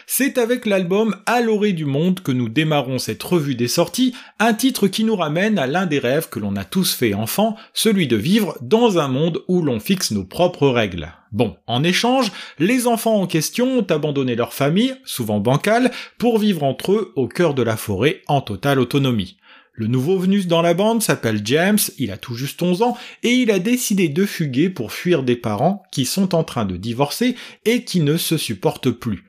C'est 0.07 0.37
avec 0.37 0.65
l'album 0.65 1.15
À 1.25 1.41
l'orée 1.41 1.73
du 1.73 1.85
monde 1.85 2.21
que 2.21 2.31
nous 2.31 2.49
démarrons 2.49 2.99
cette 2.99 3.23
revue 3.23 3.55
des 3.55 3.67
sorties, 3.67 4.13
un 4.39 4.53
titre 4.53 4.87
qui 4.87 5.03
nous 5.03 5.15
ramène 5.15 5.59
à 5.59 5.67
l'un 5.67 5.85
des 5.85 5.99
rêves 5.99 6.29
que 6.29 6.39
l'on 6.39 6.55
a 6.55 6.63
tous 6.63 6.93
fait 6.93 7.13
enfant, 7.13 7.55
celui 7.73 8.07
de 8.07 8.15
vivre 8.15 8.57
dans 8.61 8.99
un 8.99 9.07
monde 9.07 9.43
où 9.47 9.61
l'on 9.61 9.79
fixe 9.79 10.11
nos 10.11 10.23
propres 10.23 10.67
règles. 10.67 11.11
Bon, 11.31 11.57
en 11.67 11.83
échange, 11.83 12.31
les 12.59 12.87
enfants 12.87 13.21
en 13.21 13.27
question 13.27 13.79
ont 13.79 13.87
abandonné 13.89 14.35
leur 14.35 14.53
famille, 14.53 14.95
souvent 15.03 15.39
bancale, 15.39 15.91
pour 16.17 16.39
vivre 16.39 16.63
entre 16.63 16.93
eux 16.93 17.13
au 17.15 17.27
cœur 17.27 17.53
de 17.53 17.63
la 17.63 17.75
forêt 17.75 18.21
en 18.27 18.41
totale 18.41 18.79
autonomie. 18.79 19.37
Le 19.77 19.87
nouveau 19.87 20.17
venu 20.17 20.45
dans 20.45 20.61
la 20.61 20.73
bande 20.73 21.03
s'appelle 21.03 21.41
James, 21.43 21.79
il 21.97 22.11
a 22.11 22.17
tout 22.17 22.35
juste 22.35 22.61
11 22.61 22.81
ans, 22.81 22.97
et 23.23 23.33
il 23.33 23.51
a 23.51 23.59
décidé 23.59 24.07
de 24.07 24.25
fuguer 24.25 24.69
pour 24.69 24.93
fuir 24.93 25.23
des 25.23 25.35
parents 25.35 25.83
qui 25.91 26.05
sont 26.05 26.33
en 26.33 26.45
train 26.45 26.63
de 26.63 26.77
divorcer 26.77 27.35
et 27.65 27.83
qui 27.83 27.99
ne 27.99 28.15
se 28.15 28.37
supportent 28.37 28.91
plus. 28.91 29.25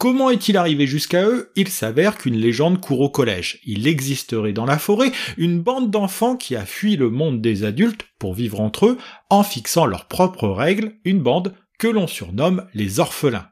Comment 0.00 0.30
est-il 0.30 0.56
arrivé 0.56 0.86
jusqu'à 0.86 1.28
eux? 1.28 1.52
Il 1.56 1.68
s'avère 1.68 2.16
qu'une 2.16 2.38
légende 2.38 2.80
court 2.80 3.00
au 3.00 3.10
collège. 3.10 3.60
Il 3.66 3.86
existerait 3.86 4.54
dans 4.54 4.64
la 4.64 4.78
forêt 4.78 5.12
une 5.36 5.60
bande 5.60 5.90
d'enfants 5.90 6.38
qui 6.38 6.56
a 6.56 6.64
fui 6.64 6.96
le 6.96 7.10
monde 7.10 7.42
des 7.42 7.64
adultes 7.64 8.06
pour 8.18 8.32
vivre 8.32 8.62
entre 8.62 8.86
eux 8.86 8.98
en 9.28 9.42
fixant 9.42 9.84
leurs 9.84 10.06
propres 10.06 10.48
règles, 10.48 10.94
une 11.04 11.20
bande 11.20 11.54
que 11.78 11.86
l'on 11.86 12.06
surnomme 12.06 12.64
les 12.72 12.98
orphelins. 12.98 13.48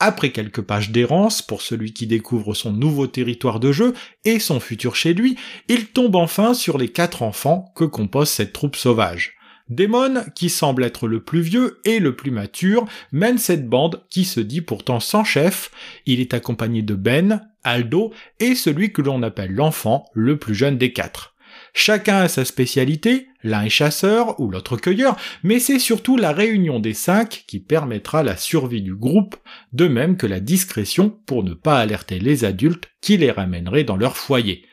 Après 0.00 0.32
quelques 0.32 0.62
pages 0.62 0.90
d'errance 0.90 1.40
pour 1.40 1.62
celui 1.62 1.92
qui 1.92 2.08
découvre 2.08 2.52
son 2.52 2.72
nouveau 2.72 3.06
territoire 3.06 3.60
de 3.60 3.70
jeu 3.70 3.94
et 4.24 4.40
son 4.40 4.58
futur 4.58 4.96
chez 4.96 5.14
lui, 5.14 5.36
il 5.68 5.86
tombe 5.86 6.16
enfin 6.16 6.52
sur 6.52 6.78
les 6.78 6.88
quatre 6.88 7.22
enfants 7.22 7.72
que 7.76 7.84
compose 7.84 8.28
cette 8.28 8.52
troupe 8.52 8.74
sauvage. 8.74 9.36
Damon, 9.74 10.24
qui 10.34 10.48
semble 10.48 10.84
être 10.84 11.08
le 11.08 11.22
plus 11.22 11.40
vieux 11.40 11.80
et 11.84 11.98
le 11.98 12.14
plus 12.14 12.30
mature, 12.30 12.86
mène 13.10 13.38
cette 13.38 13.68
bande 13.68 14.02
qui 14.10 14.24
se 14.24 14.40
dit 14.40 14.60
pourtant 14.60 15.00
sans 15.00 15.24
chef. 15.24 15.70
Il 16.06 16.20
est 16.20 16.34
accompagné 16.34 16.82
de 16.82 16.94
Ben, 16.94 17.42
Aldo 17.64 18.12
et 18.40 18.54
celui 18.54 18.92
que 18.92 19.02
l'on 19.02 19.22
appelle 19.22 19.52
l'enfant, 19.52 20.06
le 20.12 20.38
plus 20.38 20.54
jeune 20.54 20.78
des 20.78 20.92
quatre. 20.92 21.32
Chacun 21.74 22.18
a 22.18 22.28
sa 22.28 22.44
spécialité, 22.44 23.28
l'un 23.42 23.62
est 23.62 23.70
chasseur 23.70 24.38
ou 24.40 24.50
l'autre 24.50 24.76
cueilleur, 24.76 25.16
mais 25.42 25.58
c'est 25.58 25.78
surtout 25.78 26.16
la 26.16 26.32
réunion 26.32 26.80
des 26.80 26.94
cinq 26.94 27.44
qui 27.46 27.60
permettra 27.60 28.22
la 28.22 28.36
survie 28.36 28.82
du 28.82 28.94
groupe, 28.94 29.36
de 29.72 29.88
même 29.88 30.16
que 30.16 30.26
la 30.26 30.40
discrétion 30.40 31.10
pour 31.26 31.44
ne 31.44 31.54
pas 31.54 31.78
alerter 31.78 32.18
les 32.18 32.44
adultes 32.44 32.90
qui 33.00 33.16
les 33.16 33.30
ramèneraient 33.30 33.84
dans 33.84 33.96
leur 33.96 34.16
foyer. 34.16 34.64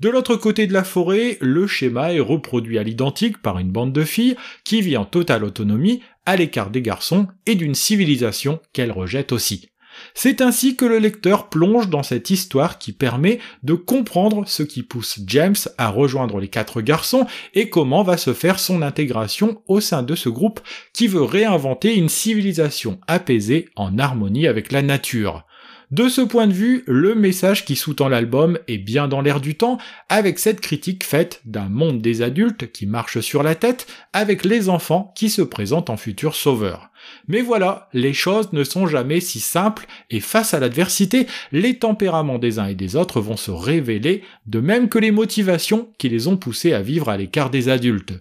De 0.00 0.08
l'autre 0.08 0.36
côté 0.36 0.68
de 0.68 0.72
la 0.72 0.84
forêt, 0.84 1.38
le 1.40 1.66
schéma 1.66 2.12
est 2.12 2.20
reproduit 2.20 2.78
à 2.78 2.84
l'identique 2.84 3.42
par 3.42 3.58
une 3.58 3.72
bande 3.72 3.92
de 3.92 4.04
filles 4.04 4.36
qui 4.62 4.80
vit 4.80 4.96
en 4.96 5.04
totale 5.04 5.42
autonomie, 5.42 6.02
à 6.24 6.36
l'écart 6.36 6.70
des 6.70 6.82
garçons 6.82 7.26
et 7.46 7.56
d'une 7.56 7.74
civilisation 7.74 8.60
qu'elle 8.72 8.92
rejette 8.92 9.32
aussi. 9.32 9.70
C'est 10.14 10.40
ainsi 10.40 10.76
que 10.76 10.84
le 10.84 10.98
lecteur 10.98 11.48
plonge 11.48 11.88
dans 11.88 12.04
cette 12.04 12.30
histoire 12.30 12.78
qui 12.78 12.92
permet 12.92 13.40
de 13.64 13.74
comprendre 13.74 14.46
ce 14.46 14.62
qui 14.62 14.84
pousse 14.84 15.18
James 15.26 15.56
à 15.78 15.88
rejoindre 15.88 16.38
les 16.38 16.46
quatre 16.46 16.80
garçons 16.80 17.26
et 17.54 17.68
comment 17.68 18.04
va 18.04 18.16
se 18.16 18.32
faire 18.32 18.60
son 18.60 18.82
intégration 18.82 19.62
au 19.66 19.80
sein 19.80 20.04
de 20.04 20.14
ce 20.14 20.28
groupe 20.28 20.60
qui 20.92 21.08
veut 21.08 21.24
réinventer 21.24 21.96
une 21.96 22.08
civilisation 22.08 23.00
apaisée 23.08 23.68
en 23.74 23.98
harmonie 23.98 24.46
avec 24.46 24.70
la 24.70 24.82
nature. 24.82 25.44
De 25.90 26.10
ce 26.10 26.20
point 26.20 26.46
de 26.46 26.52
vue, 26.52 26.84
le 26.86 27.14
message 27.14 27.64
qui 27.64 27.74
sous-tend 27.74 28.08
l'album 28.08 28.58
est 28.68 28.76
bien 28.76 29.08
dans 29.08 29.22
l'air 29.22 29.40
du 29.40 29.56
temps, 29.56 29.78
avec 30.10 30.38
cette 30.38 30.60
critique 30.60 31.02
faite 31.02 31.40
d'un 31.46 31.70
monde 31.70 32.02
des 32.02 32.20
adultes 32.20 32.70
qui 32.72 32.86
marche 32.86 33.20
sur 33.20 33.42
la 33.42 33.54
tête, 33.54 33.86
avec 34.12 34.44
les 34.44 34.68
enfants 34.68 35.14
qui 35.16 35.30
se 35.30 35.40
présentent 35.40 35.88
en 35.88 35.96
futurs 35.96 36.34
sauveurs. 36.34 36.90
Mais 37.26 37.42
voilà, 37.42 37.88
les 37.92 38.12
choses 38.12 38.52
ne 38.52 38.64
sont 38.64 38.86
jamais 38.86 39.20
si 39.20 39.40
simples, 39.40 39.86
et 40.10 40.20
face 40.20 40.54
à 40.54 40.60
l'adversité, 40.60 41.26
les 41.52 41.78
tempéraments 41.78 42.38
des 42.38 42.58
uns 42.58 42.66
et 42.66 42.74
des 42.74 42.96
autres 42.96 43.20
vont 43.20 43.36
se 43.36 43.50
révéler, 43.50 44.22
de 44.46 44.60
même 44.60 44.88
que 44.88 44.98
les 44.98 45.10
motivations 45.10 45.88
qui 45.98 46.08
les 46.08 46.28
ont 46.28 46.36
poussés 46.36 46.72
à 46.72 46.82
vivre 46.82 47.08
à 47.08 47.16
l'écart 47.16 47.50
des 47.50 47.68
adultes. 47.68 48.14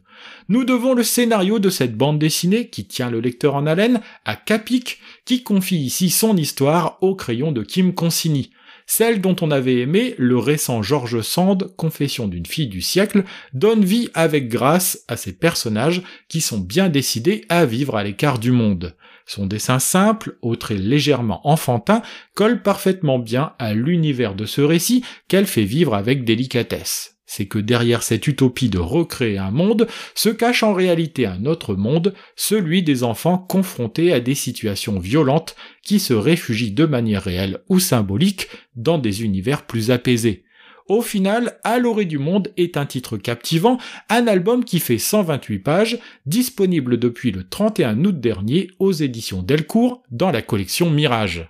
Nous 0.49 0.63
devons 0.63 0.93
le 0.93 1.03
scénario 1.03 1.59
de 1.59 1.69
cette 1.69 1.95
bande 1.95 2.19
dessinée 2.19 2.67
qui 2.69 2.85
tient 2.85 3.09
le 3.09 3.19
lecteur 3.19 3.55
en 3.55 3.67
haleine 3.67 4.01
à 4.25 4.35
Capic, 4.35 4.99
qui 5.25 5.43
confie 5.43 5.77
ici 5.77 6.09
son 6.09 6.35
histoire 6.37 6.97
au 7.01 7.15
crayon 7.15 7.51
de 7.51 7.63
Kim 7.63 7.93
Consigny. 7.93 8.51
Celle 8.89 9.19
dont 9.19 9.35
on 9.41 9.51
avait 9.51 9.81
aimé 9.81 10.15
le 10.17 10.37
récent 10.37 10.81
George 10.81 11.21
Sand, 11.21 11.75
Confession 11.75 12.29
d'une 12.29 12.45
fille 12.45 12.69
du 12.69 12.81
siècle, 12.81 13.25
donne 13.53 13.83
vie 13.83 14.09
avec 14.13 14.47
grâce 14.47 15.03
à 15.09 15.17
ces 15.17 15.33
personnages 15.33 16.01
qui 16.29 16.39
sont 16.39 16.59
bien 16.59 16.87
décidés 16.87 17.43
à 17.49 17.65
vivre 17.65 17.97
à 17.97 18.03
l'écart 18.03 18.39
du 18.39 18.51
monde. 18.51 18.95
Son 19.25 19.45
dessin 19.45 19.79
simple, 19.79 20.37
au 20.41 20.55
trait 20.55 20.77
légèrement 20.77 21.45
enfantin, 21.45 22.01
colle 22.33 22.63
parfaitement 22.63 23.19
bien 23.19 23.53
à 23.59 23.73
l'univers 23.73 24.35
de 24.35 24.45
ce 24.45 24.61
récit 24.61 25.03
qu'elle 25.27 25.47
fait 25.47 25.65
vivre 25.65 25.93
avec 25.93 26.23
délicatesse 26.23 27.16
c'est 27.27 27.45
que 27.45 27.59
derrière 27.59 28.01
cette 28.01 28.25
utopie 28.25 28.69
de 28.69 28.79
recréer 28.79 29.37
un 29.37 29.51
monde 29.51 29.87
se 30.15 30.29
cache 30.29 30.63
en 30.63 30.73
réalité 30.73 31.27
un 31.27 31.45
autre 31.45 31.75
monde, 31.75 32.15
celui 32.35 32.81
des 32.81 33.03
enfants 33.03 33.37
confrontés 33.37 34.11
à 34.13 34.19
des 34.19 34.33
situations 34.33 34.97
violentes 34.97 35.55
qui 35.83 35.99
se 35.99 36.13
réfugient 36.13 36.71
de 36.71 36.85
manière 36.85 37.23
réelle 37.23 37.59
ou 37.69 37.79
symbolique 37.79 38.47
dans 38.75 38.97
des 38.97 39.23
univers 39.23 39.67
plus 39.67 39.91
apaisés. 39.91 40.45
Au 40.87 41.01
final, 41.01 41.59
À 41.65 41.79
l'orée 41.79 42.05
du 42.05 42.17
monde 42.17 42.53
est 42.55 42.77
un 42.77 42.85
titre 42.85 43.17
captivant, 43.17 43.77
un 44.09 44.25
album 44.25 44.63
qui 44.63 44.79
fait 44.79 44.97
128 44.97 45.59
pages, 45.59 45.99
disponible 46.25 46.97
depuis 46.97 47.31
le 47.31 47.43
31 47.43 48.05
août 48.05 48.21
dernier 48.21 48.71
aux 48.79 48.93
éditions 48.93 49.43
Delcourt 49.43 50.01
dans 50.11 50.31
la 50.31 50.41
collection 50.41 50.89
Mirage. 50.89 51.49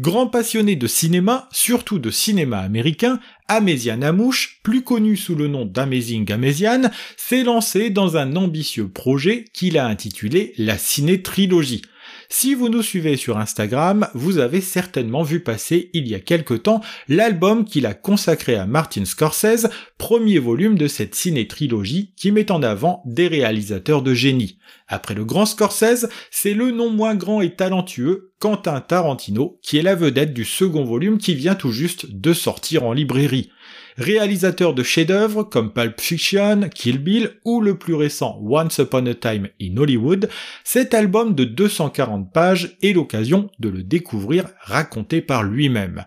Grand 0.00 0.28
passionné 0.28 0.76
de 0.76 0.86
cinéma, 0.86 1.46
surtout 1.52 1.98
de 1.98 2.10
cinéma 2.10 2.60
américain, 2.60 3.20
Améziane 3.48 4.02
Amouche, 4.02 4.60
plus 4.62 4.82
connu 4.82 5.14
sous 5.14 5.34
le 5.34 5.46
nom 5.46 5.66
d'Amazing 5.66 6.32
Améziane, 6.32 6.90
s'est 7.18 7.44
lancé 7.44 7.90
dans 7.90 8.16
un 8.16 8.34
ambitieux 8.34 8.88
projet 8.88 9.44
qu'il 9.52 9.76
a 9.76 9.86
intitulé 9.86 10.54
la 10.56 10.78
Ciné-Trilogie. 10.78 11.82
Si 12.32 12.54
vous 12.54 12.68
nous 12.68 12.82
suivez 12.82 13.16
sur 13.16 13.38
Instagram, 13.38 14.06
vous 14.14 14.38
avez 14.38 14.60
certainement 14.60 15.24
vu 15.24 15.40
passer 15.40 15.90
il 15.94 16.06
y 16.06 16.14
a 16.14 16.20
quelque 16.20 16.54
temps 16.54 16.80
l'album 17.08 17.64
qu'il 17.64 17.86
a 17.86 17.92
consacré 17.92 18.54
à 18.54 18.66
Martin 18.66 19.04
Scorsese, 19.04 19.68
premier 19.98 20.38
volume 20.38 20.78
de 20.78 20.86
cette 20.86 21.16
ciné-trilogie 21.16 22.14
qui 22.16 22.30
met 22.30 22.52
en 22.52 22.62
avant 22.62 23.02
des 23.04 23.26
réalisateurs 23.26 24.02
de 24.02 24.14
génie. 24.14 24.58
Après 24.86 25.14
le 25.14 25.24
grand 25.24 25.44
Scorsese, 25.44 26.08
c'est 26.30 26.54
le 26.54 26.70
non 26.70 26.90
moins 26.90 27.16
grand 27.16 27.40
et 27.40 27.56
talentueux 27.56 28.32
Quentin 28.38 28.80
Tarantino 28.80 29.58
qui 29.60 29.78
est 29.78 29.82
la 29.82 29.96
vedette 29.96 30.32
du 30.32 30.44
second 30.44 30.84
volume 30.84 31.18
qui 31.18 31.34
vient 31.34 31.56
tout 31.56 31.72
juste 31.72 32.06
de 32.12 32.32
sortir 32.32 32.84
en 32.84 32.92
librairie. 32.92 33.50
Réalisateur 33.96 34.74
de 34.74 34.82
chefs-d'œuvre 34.82 35.42
comme 35.42 35.72
Pulp 35.72 36.00
Fiction, 36.00 36.68
Kill 36.74 36.98
Bill 36.98 37.32
ou 37.44 37.60
le 37.60 37.76
plus 37.76 37.94
récent 37.94 38.38
Once 38.42 38.78
Upon 38.78 39.06
a 39.06 39.14
Time 39.14 39.48
in 39.60 39.76
Hollywood, 39.76 40.28
cet 40.64 40.94
album 40.94 41.34
de 41.34 41.44
240 41.44 42.32
pages 42.32 42.76
est 42.82 42.92
l'occasion 42.92 43.50
de 43.58 43.68
le 43.68 43.82
découvrir 43.82 44.46
raconté 44.60 45.20
par 45.20 45.42
lui-même. 45.42 46.04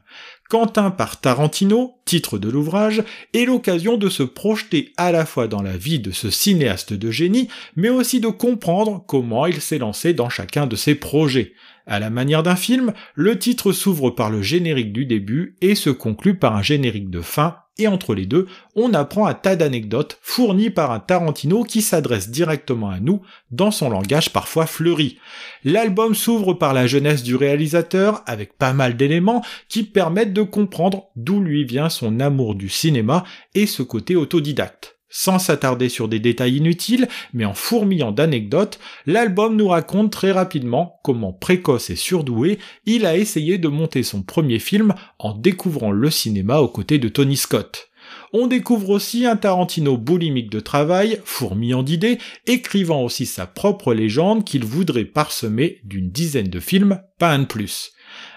Quentin 0.49 0.91
par 0.91 1.19
Tarantino, 1.19 1.95
titre 2.05 2.37
de 2.37 2.47
l'ouvrage, 2.47 3.03
est 3.33 3.45
l'occasion 3.45 3.97
de 3.97 4.07
se 4.07 4.21
projeter 4.21 4.93
à 4.97 5.11
la 5.11 5.25
fois 5.25 5.47
dans 5.47 5.63
la 5.63 5.75
vie 5.75 5.99
de 5.99 6.11
ce 6.11 6.29
cinéaste 6.29 6.93
de 6.93 7.09
génie, 7.09 7.47
mais 7.75 7.89
aussi 7.89 8.19
de 8.19 8.27
comprendre 8.27 9.03
comment 9.07 9.47
il 9.47 9.61
s'est 9.61 9.79
lancé 9.79 10.13
dans 10.13 10.29
chacun 10.29 10.67
de 10.67 10.75
ses 10.75 10.95
projets. 10.95 11.53
À 11.87 11.99
la 11.99 12.09
manière 12.11 12.43
d'un 12.43 12.55
film, 12.55 12.93
le 13.15 13.39
titre 13.39 13.71
s'ouvre 13.71 14.11
par 14.11 14.29
le 14.29 14.41
générique 14.41 14.93
du 14.93 15.05
début 15.05 15.55
et 15.61 15.75
se 15.75 15.89
conclut 15.89 16.37
par 16.37 16.55
un 16.55 16.61
générique 16.61 17.09
de 17.09 17.21
fin 17.21 17.62
et 17.77 17.87
entre 17.87 18.13
les 18.13 18.25
deux, 18.25 18.47
on 18.75 18.93
apprend 18.93 19.25
un 19.25 19.33
tas 19.33 19.55
d'anecdotes 19.55 20.19
fournies 20.21 20.69
par 20.69 20.91
un 20.91 20.99
Tarantino 20.99 21.63
qui 21.63 21.81
s'adresse 21.81 22.29
directement 22.29 22.89
à 22.89 22.99
nous 22.99 23.21
dans 23.51 23.71
son 23.71 23.89
langage 23.89 24.31
parfois 24.31 24.67
fleuri. 24.67 25.17
L'album 25.63 26.13
s'ouvre 26.13 26.53
par 26.53 26.73
la 26.73 26.85
jeunesse 26.85 27.23
du 27.23 27.35
réalisateur 27.35 28.21
avec 28.27 28.57
pas 28.57 28.73
mal 28.73 28.95
d'éléments 28.95 29.43
qui 29.69 29.83
permettent 29.83 30.33
de 30.33 30.43
comprendre 30.43 31.05
d'où 31.15 31.39
lui 31.39 31.63
vient 31.63 31.89
son 31.89 32.19
amour 32.19 32.55
du 32.55 32.69
cinéma 32.69 33.23
et 33.55 33.65
ce 33.65 33.81
côté 33.81 34.15
autodidacte. 34.15 34.92
Sans 35.15 35.37
s'attarder 35.37 35.89
sur 35.89 36.07
des 36.07 36.17
détails 36.17 36.57
inutiles, 36.57 37.07
mais 37.33 37.45
en 37.45 37.53
fourmillant 37.53 38.11
d'anecdotes, 38.11 38.79
l'album 39.05 39.55
nous 39.55 39.67
raconte 39.67 40.11
très 40.11 40.31
rapidement 40.31 40.99
comment 41.03 41.31
précoce 41.31 41.91
et 41.91 41.95
surdoué 41.95 42.57
il 42.87 43.05
a 43.05 43.15
essayé 43.15 43.59
de 43.59 43.67
monter 43.67 44.01
son 44.01 44.23
premier 44.23 44.57
film 44.57 44.95
en 45.19 45.35
découvrant 45.35 45.91
le 45.91 46.09
cinéma 46.09 46.61
aux 46.61 46.67
côtés 46.67 46.97
de 46.97 47.09
Tony 47.09 47.37
Scott. 47.37 47.91
On 48.33 48.47
découvre 48.47 48.89
aussi 48.89 49.27
un 49.27 49.35
Tarantino 49.35 49.97
boulimique 49.97 50.49
de 50.49 50.59
travail, 50.59 51.21
fourmillant 51.25 51.83
d'idées, 51.83 52.17
écrivant 52.47 53.03
aussi 53.03 53.27
sa 53.27 53.45
propre 53.45 53.93
légende 53.93 54.43
qu'il 54.43 54.65
voudrait 54.65 55.05
parsemer 55.05 55.79
d'une 55.83 56.09
dizaine 56.09 56.49
de 56.49 56.59
films, 56.59 56.99
pas 57.19 57.29
un 57.29 57.39
de 57.39 57.45
plus. 57.45 57.91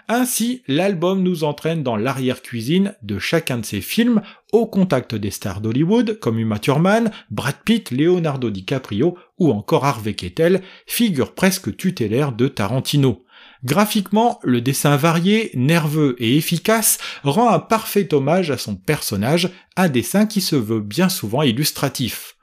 Ainsi, 0.09 0.62
l'album 0.68 1.23
nous 1.23 1.45
entraîne 1.45 1.83
dans 1.83 1.97
l'arrière-cuisine 1.97 2.95
de 3.02 3.18
chacun 3.18 3.59
de 3.59 3.64
ses 3.64 3.80
films, 3.80 4.23
au 4.52 4.66
contact 4.66 5.14
des 5.14 5.30
stars 5.30 5.61
d'Hollywood 5.61 6.18
comme 6.21 6.38
Uma 6.38 6.59
Thurman, 6.59 7.11
Brad 7.30 7.56
Pitt, 7.64 7.90
Leonardo 7.90 8.50
DiCaprio 8.50 9.16
ou 9.38 9.50
encore 9.50 9.85
Harvey 9.85 10.14
Keitel, 10.14 10.62
figure 10.87 11.35
presque 11.35 11.76
tutélaire 11.76 12.33
de 12.33 12.49
Tarantino. 12.49 13.25
Graphiquement, 13.64 14.38
le 14.45 14.61
dessin 14.61 14.97
varié, 14.97 15.50
nerveux 15.54 16.14
et 16.18 16.37
efficace 16.37 16.99
rend 17.25 17.50
un 17.50 17.59
parfait 17.59 18.14
hommage 18.14 18.50
à 18.50 18.59
son 18.59 18.76
personnage, 18.76 19.50
un 19.76 19.88
dessin 19.88 20.26
qui 20.26 20.40
se 20.40 20.56
veut 20.56 20.80
bien 20.80 21.09
souvent 21.09 21.42
illustratif 21.42 22.35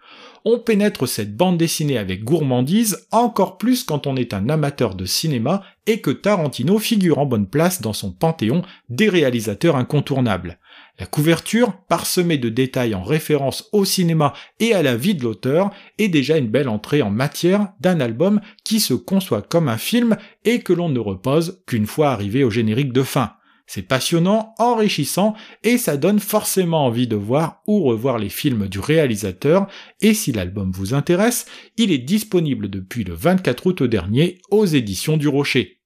on 0.46 0.60
pénètre 0.60 1.08
cette 1.08 1.36
bande 1.36 1.58
dessinée 1.58 1.98
avec 1.98 2.24
gourmandise, 2.24 3.08
encore 3.12 3.58
plus 3.58 3.84
quand 3.84 4.08
on 4.08 4.16
est 4.16 4.34
un 4.34 4.50
amateur 4.50 4.96
de 4.96 5.06
cinéma 5.06 5.64
et 5.88 6.02
que 6.02 6.12
Tarantino 6.12 6.80
figure 6.80 7.20
en 7.20 7.26
bonne 7.26 7.48
place 7.48 7.82
dans 7.82 7.94
son 7.94 8.12
panthéon 8.12 8.62
des 8.90 9.10
réalisateurs 9.10 9.76
incontournables. 9.76 10.60
La 11.00 11.06
couverture, 11.06 11.74
parsemée 11.88 12.38
de 12.38 12.50
détails 12.50 12.94
en 12.94 13.04
référence 13.04 13.70
au 13.72 13.84
cinéma 13.84 14.34
et 14.60 14.74
à 14.74 14.84
la 14.84 14.96
vie 14.96 15.16
de 15.16 15.24
l'auteur, 15.24 15.72
est 15.98 16.10
déjà 16.10 16.38
une 16.38 16.50
belle 16.50 16.70
entrée 16.70 17.02
en 17.02 17.10
matière 17.10 17.70
d'un 17.80 18.00
album 18.00 18.42
qui 18.64 18.80
se 18.80 18.94
conçoit 18.94 19.42
comme 19.42 19.70
un 19.70 19.78
film 19.78 20.18
et 20.46 20.60
que 20.60 20.74
l'on 20.74 20.90
ne 20.90 21.00
repose 21.00 21.64
qu'une 21.66 21.88
fois 21.88 22.12
arrivé 22.12 22.44
au 22.44 22.50
générique 22.50 22.94
de 22.94 23.04
fin. 23.04 23.34
C'est 23.74 23.82
passionnant, 23.82 24.54
enrichissant, 24.60 25.34
et 25.64 25.80
ça 25.80 25.98
donne 25.98 26.20
forcément 26.20 26.86
envie 26.86 27.08
de 27.08 27.16
voir 27.16 27.64
ou 27.66 27.82
revoir 27.82 28.20
les 28.20 28.30
films 28.30 28.68
du 28.68 28.80
réalisateur, 28.80 29.66
et 30.00 30.14
si 30.14 30.32
l'album 30.32 30.72
vous 30.72 30.94
intéresse, 30.94 31.48
il 31.76 31.92
est 31.92 31.98
disponible 31.98 32.70
depuis 32.70 33.04
le 33.04 33.16
24 33.16 33.66
août 33.66 33.82
dernier 33.82 34.38
aux 34.52 34.68
éditions 34.68 35.18
du 35.18 35.28
Rocher. 35.28 35.80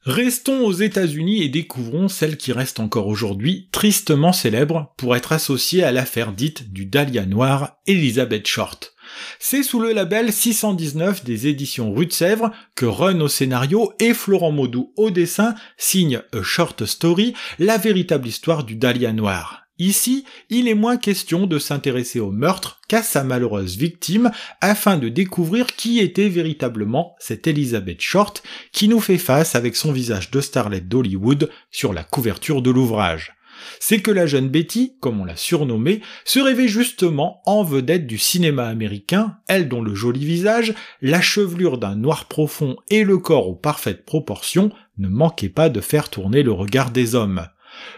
Restons 0.00 0.64
aux 0.64 0.72
États-Unis 0.72 1.42
et 1.42 1.50
découvrons 1.50 2.08
celle 2.08 2.38
qui 2.38 2.50
reste 2.50 2.80
encore 2.80 3.08
aujourd'hui 3.08 3.68
tristement 3.72 4.32
célèbre 4.32 4.94
pour 4.96 5.14
être 5.14 5.32
associée 5.32 5.84
à 5.84 5.92
l'affaire 5.92 6.32
dite 6.32 6.72
du 6.72 6.86
Dahlia 6.86 7.26
Noir, 7.26 7.76
Elizabeth 7.86 8.46
Short. 8.46 8.93
C'est 9.38 9.62
sous 9.62 9.80
le 9.80 9.92
label 9.92 10.32
619 10.32 11.24
des 11.24 11.46
éditions 11.46 11.92
Rue 11.92 12.06
de 12.06 12.12
Sèvres 12.12 12.50
que 12.74 12.86
Run 12.86 13.20
au 13.20 13.28
scénario 13.28 13.92
et 13.98 14.14
Florent 14.14 14.52
Maudou 14.52 14.92
au 14.96 15.10
dessin 15.10 15.54
signent 15.76 16.22
A 16.32 16.42
Short 16.42 16.84
Story, 16.86 17.34
la 17.58 17.78
véritable 17.78 18.28
histoire 18.28 18.64
du 18.64 18.76
Dahlia 18.76 19.12
Noir. 19.12 19.64
Ici, 19.80 20.24
il 20.50 20.68
est 20.68 20.74
moins 20.74 20.96
question 20.96 21.48
de 21.48 21.58
s'intéresser 21.58 22.20
au 22.20 22.30
meurtre 22.30 22.80
qu'à 22.86 23.02
sa 23.02 23.24
malheureuse 23.24 23.76
victime 23.76 24.30
afin 24.60 24.96
de 24.96 25.08
découvrir 25.08 25.66
qui 25.66 25.98
était 25.98 26.28
véritablement 26.28 27.16
cette 27.18 27.48
Elizabeth 27.48 28.00
Short 28.00 28.44
qui 28.70 28.86
nous 28.86 29.00
fait 29.00 29.18
face 29.18 29.56
avec 29.56 29.74
son 29.74 29.90
visage 29.90 30.30
de 30.30 30.40
starlet 30.40 30.80
d'Hollywood 30.80 31.50
sur 31.72 31.92
la 31.92 32.04
couverture 32.04 32.62
de 32.62 32.70
l'ouvrage 32.70 33.34
c'est 33.80 34.00
que 34.00 34.10
la 34.10 34.26
jeune 34.26 34.48
Betty, 34.48 34.96
comme 35.00 35.20
on 35.20 35.24
l'a 35.24 35.36
surnommée, 35.36 36.00
se 36.24 36.40
rêvait 36.40 36.68
justement 36.68 37.42
en 37.46 37.62
vedette 37.62 38.06
du 38.06 38.18
cinéma 38.18 38.66
américain, 38.66 39.36
elle 39.48 39.68
dont 39.68 39.82
le 39.82 39.94
joli 39.94 40.24
visage, 40.24 40.74
la 41.02 41.20
chevelure 41.20 41.78
d'un 41.78 41.96
noir 41.96 42.26
profond 42.26 42.76
et 42.90 43.04
le 43.04 43.18
corps 43.18 43.48
aux 43.48 43.56
parfaites 43.56 44.04
proportions 44.04 44.70
ne 44.98 45.08
manquaient 45.08 45.48
pas 45.48 45.68
de 45.68 45.80
faire 45.80 46.08
tourner 46.08 46.42
le 46.42 46.52
regard 46.52 46.90
des 46.90 47.14
hommes. 47.14 47.46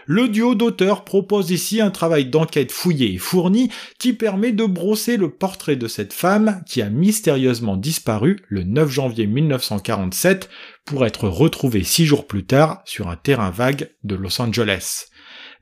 Le 0.05 0.27
duo 0.27 0.55
d'auteurs 0.55 1.03
propose 1.03 1.51
ici 1.51 1.81
un 1.81 1.91
travail 1.91 2.25
d'enquête 2.25 2.71
fouillé 2.71 3.13
et 3.13 3.17
fourni 3.17 3.69
qui 3.99 4.13
permet 4.13 4.51
de 4.51 4.65
brosser 4.65 5.17
le 5.17 5.29
portrait 5.29 5.75
de 5.75 5.87
cette 5.87 6.13
femme 6.13 6.63
qui 6.65 6.81
a 6.81 6.89
mystérieusement 6.89 7.77
disparu 7.77 8.37
le 8.47 8.63
9 8.63 8.89
janvier 8.89 9.27
1947 9.27 10.49
pour 10.85 11.05
être 11.05 11.27
retrouvée 11.27 11.83
six 11.83 12.05
jours 12.05 12.27
plus 12.27 12.45
tard 12.45 12.81
sur 12.85 13.09
un 13.09 13.15
terrain 13.15 13.51
vague 13.51 13.91
de 14.03 14.15
Los 14.15 14.41
Angeles. 14.41 15.07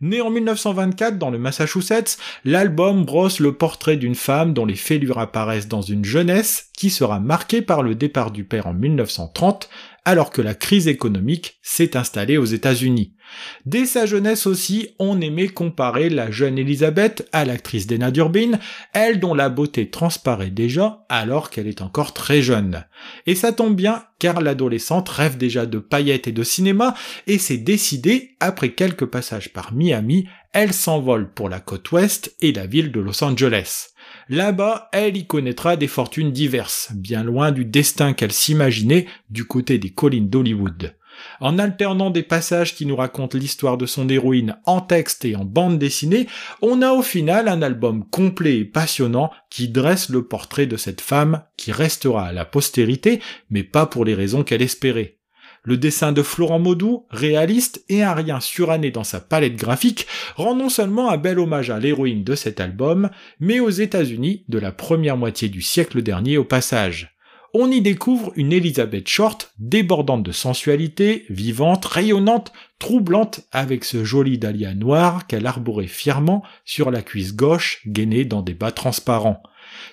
Né 0.01 0.21
en 0.21 0.29
1924 0.29 1.17
dans 1.17 1.29
le 1.29 1.37
Massachusetts, 1.37 2.17
l'album 2.43 3.05
brosse 3.05 3.39
le 3.39 3.53
portrait 3.53 3.97
d'une 3.97 4.15
femme 4.15 4.53
dont 4.53 4.65
les 4.65 4.75
fêlures 4.75 5.19
apparaissent 5.19 5.67
dans 5.67 5.81
une 5.81 6.05
jeunesse 6.05 6.69
qui 6.77 6.89
sera 6.89 7.19
marquée 7.19 7.61
par 7.61 7.81
le 7.81 7.95
départ 7.95 8.31
du 8.31 8.43
père 8.43 8.67
en 8.67 8.73
1930 8.73 9.69
alors 10.05 10.29
que 10.29 10.41
la 10.41 10.53
crise 10.53 10.87
économique 10.87 11.59
s'est 11.61 11.97
installée 11.97 12.37
aux 12.37 12.45
États-Unis. 12.45 13.15
Dès 13.65 13.85
sa 13.85 14.05
jeunesse 14.05 14.45
aussi, 14.45 14.89
on 14.99 15.19
aimait 15.19 15.47
comparer 15.47 16.09
la 16.09 16.29
jeune 16.29 16.59
Elisabeth 16.59 17.27
à 17.31 17.43
l'actrice 17.43 17.87
Dena 17.87 18.11
Durbin, 18.11 18.59
elle 18.93 19.19
dont 19.19 19.33
la 19.33 19.49
beauté 19.49 19.89
transparaît 19.89 20.51
déjà 20.51 21.05
alors 21.09 21.49
qu'elle 21.49 21.67
est 21.67 21.81
encore 21.81 22.13
très 22.13 22.41
jeune. 22.43 22.85
Et 23.25 23.35
ça 23.35 23.51
tombe 23.51 23.75
bien, 23.75 24.03
car 24.19 24.41
l'adolescente 24.41 25.09
rêve 25.09 25.37
déjà 25.37 25.65
de 25.65 25.79
paillettes 25.79 26.27
et 26.27 26.31
de 26.31 26.43
cinéma, 26.43 26.93
et 27.25 27.39
c'est 27.39 27.57
décidé, 27.57 28.35
après 28.39 28.73
quelques 28.73 29.05
passages 29.05 29.51
par 29.51 29.73
Miami, 29.73 30.27
elle 30.53 30.71
s'envole 30.71 31.33
pour 31.33 31.49
la 31.49 31.59
côte 31.59 31.91
ouest 31.91 32.35
et 32.41 32.53
la 32.53 32.67
ville 32.67 32.91
de 32.91 32.99
Los 32.99 33.23
Angeles. 33.23 33.94
Là-bas, 34.27 34.89
elle 34.91 35.17
y 35.17 35.27
connaîtra 35.27 35.75
des 35.75 35.87
fortunes 35.87 36.31
diverses, 36.31 36.91
bien 36.95 37.23
loin 37.23 37.51
du 37.51 37.63
destin 37.63 38.13
qu'elle 38.13 38.31
s'imaginait 38.31 39.05
du 39.29 39.45
côté 39.45 39.77
des 39.77 39.91
collines 39.91 40.29
d'Hollywood. 40.29 40.95
En 41.39 41.59
alternant 41.59 42.09
des 42.09 42.23
passages 42.23 42.75
qui 42.75 42.85
nous 42.85 42.95
racontent 42.95 43.37
l'histoire 43.37 43.77
de 43.77 43.85
son 43.85 44.09
héroïne 44.09 44.57
en 44.65 44.81
texte 44.81 45.25
et 45.25 45.35
en 45.35 45.45
bande 45.45 45.77
dessinée, 45.77 46.27
on 46.61 46.81
a 46.81 46.91
au 46.91 47.01
final 47.01 47.47
un 47.47 47.61
album 47.61 48.03
complet 48.09 48.57
et 48.57 48.65
passionnant 48.65 49.31
qui 49.49 49.69
dresse 49.69 50.09
le 50.09 50.27
portrait 50.27 50.65
de 50.65 50.77
cette 50.77 51.01
femme 51.01 51.43
qui 51.55 51.71
restera 51.71 52.25
à 52.25 52.33
la 52.33 52.45
postérité, 52.45 53.21
mais 53.49 53.63
pas 53.63 53.85
pour 53.85 54.05
les 54.05 54.15
raisons 54.15 54.43
qu'elle 54.43 54.61
espérait. 54.61 55.14
Le 55.65 55.77
dessin 55.77 56.11
de 56.11 56.21
Florent 56.21 56.59
Maudou, 56.59 57.05
réaliste 57.09 57.83
et 57.89 58.03
un 58.03 58.13
rien 58.13 58.39
suranné 58.39 58.91
dans 58.91 59.03
sa 59.03 59.19
palette 59.19 59.55
graphique, 59.55 60.05
rend 60.35 60.55
non 60.55 60.69
seulement 60.69 61.09
un 61.09 61.17
bel 61.17 61.39
hommage 61.39 61.71
à 61.71 61.79
l'héroïne 61.79 62.23
de 62.23 62.35
cet 62.35 62.59
album, 62.59 63.09
mais 63.39 63.59
aux 63.59 63.71
États-Unis 63.71 64.43
de 64.47 64.59
la 64.59 64.71
première 64.71 65.17
moitié 65.17 65.49
du 65.49 65.63
siècle 65.63 66.03
dernier 66.03 66.37
au 66.37 66.43
passage. 66.43 67.15
On 67.55 67.71
y 67.71 67.81
découvre 67.81 68.31
une 68.35 68.53
Elizabeth 68.53 69.07
Short 69.07 69.53
débordante 69.57 70.21
de 70.21 70.31
sensualité, 70.31 71.25
vivante, 71.29 71.85
rayonnante, 71.85 72.53
troublante, 72.77 73.41
avec 73.51 73.85
ce 73.85 74.03
joli 74.03 74.37
dahlia 74.37 74.75
noir 74.75 75.25
qu'elle 75.25 75.47
arborait 75.47 75.87
fièrement 75.87 76.43
sur 76.63 76.91
la 76.91 77.01
cuisse 77.01 77.35
gauche 77.35 77.81
gainée 77.87 78.25
dans 78.25 78.43
des 78.43 78.53
bas 78.53 78.71
transparents. 78.71 79.41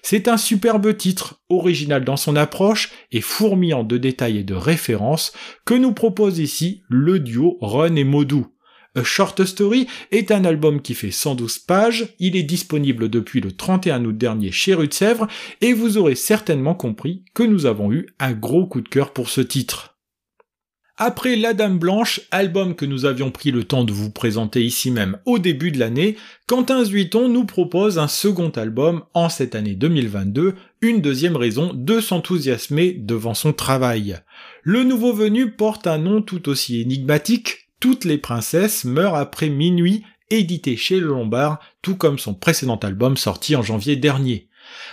C'est 0.02 0.28
un 0.28 0.36
superbe 0.36 0.96
titre, 0.96 1.40
original 1.48 2.04
dans 2.04 2.16
son 2.16 2.36
approche 2.36 2.90
et 3.10 3.20
fourmillant 3.20 3.84
de 3.84 3.98
détails 3.98 4.38
et 4.38 4.44
de 4.44 4.54
références, 4.54 5.32
que 5.64 5.74
nous 5.74 5.92
propose 5.92 6.38
ici 6.38 6.82
le 6.88 7.18
duo 7.18 7.58
Run 7.60 7.96
et 7.96 8.04
Modou. 8.04 8.46
A 8.94 9.04
Short 9.04 9.42
Story 9.46 9.86
est 10.10 10.30
un 10.30 10.44
album 10.44 10.82
qui 10.82 10.94
fait 10.94 11.10
112 11.10 11.60
pages, 11.60 12.14
il 12.18 12.36
est 12.36 12.42
disponible 12.42 13.08
depuis 13.08 13.40
le 13.40 13.52
31 13.52 14.04
août 14.04 14.18
dernier 14.18 14.52
chez 14.52 14.74
Rue 14.74 14.88
de 14.88 14.92
Sèvres, 14.92 15.28
et 15.62 15.72
vous 15.72 15.96
aurez 15.96 16.14
certainement 16.14 16.74
compris 16.74 17.24
que 17.32 17.42
nous 17.42 17.64
avons 17.64 17.90
eu 17.90 18.08
un 18.18 18.32
gros 18.32 18.66
coup 18.66 18.82
de 18.82 18.88
cœur 18.88 19.14
pour 19.14 19.30
ce 19.30 19.40
titre. 19.40 19.91
Après 20.98 21.36
La 21.36 21.54
Dame 21.54 21.78
Blanche, 21.78 22.20
album 22.30 22.74
que 22.74 22.84
nous 22.84 23.06
avions 23.06 23.30
pris 23.30 23.50
le 23.50 23.64
temps 23.64 23.84
de 23.84 23.92
vous 23.94 24.10
présenter 24.10 24.62
ici 24.62 24.90
même 24.90 25.16
au 25.24 25.38
début 25.38 25.72
de 25.72 25.78
l'année, 25.78 26.16
Quentin 26.46 26.84
Zuiton 26.84 27.28
nous 27.28 27.46
propose 27.46 27.98
un 27.98 28.08
second 28.08 28.50
album 28.50 29.02
en 29.14 29.30
cette 29.30 29.54
année 29.54 29.74
2022, 29.74 30.54
une 30.82 31.00
deuxième 31.00 31.36
raison 31.36 31.72
de 31.74 31.98
s'enthousiasmer 31.98 32.92
devant 32.92 33.32
son 33.32 33.54
travail. 33.54 34.18
Le 34.62 34.84
nouveau 34.84 35.14
venu 35.14 35.52
porte 35.52 35.86
un 35.86 35.96
nom 35.96 36.20
tout 36.20 36.50
aussi 36.50 36.82
énigmatique, 36.82 37.70
Toutes 37.80 38.04
les 38.04 38.18
princesses 38.18 38.84
meurent 38.84 39.16
après 39.16 39.48
minuit, 39.48 40.04
édité 40.28 40.76
chez 40.76 41.00
le 41.00 41.08
Lombard, 41.08 41.58
tout 41.80 41.96
comme 41.96 42.18
son 42.18 42.34
précédent 42.34 42.76
album 42.76 43.16
sorti 43.16 43.56
en 43.56 43.62
janvier 43.62 43.96
dernier. 43.96 44.46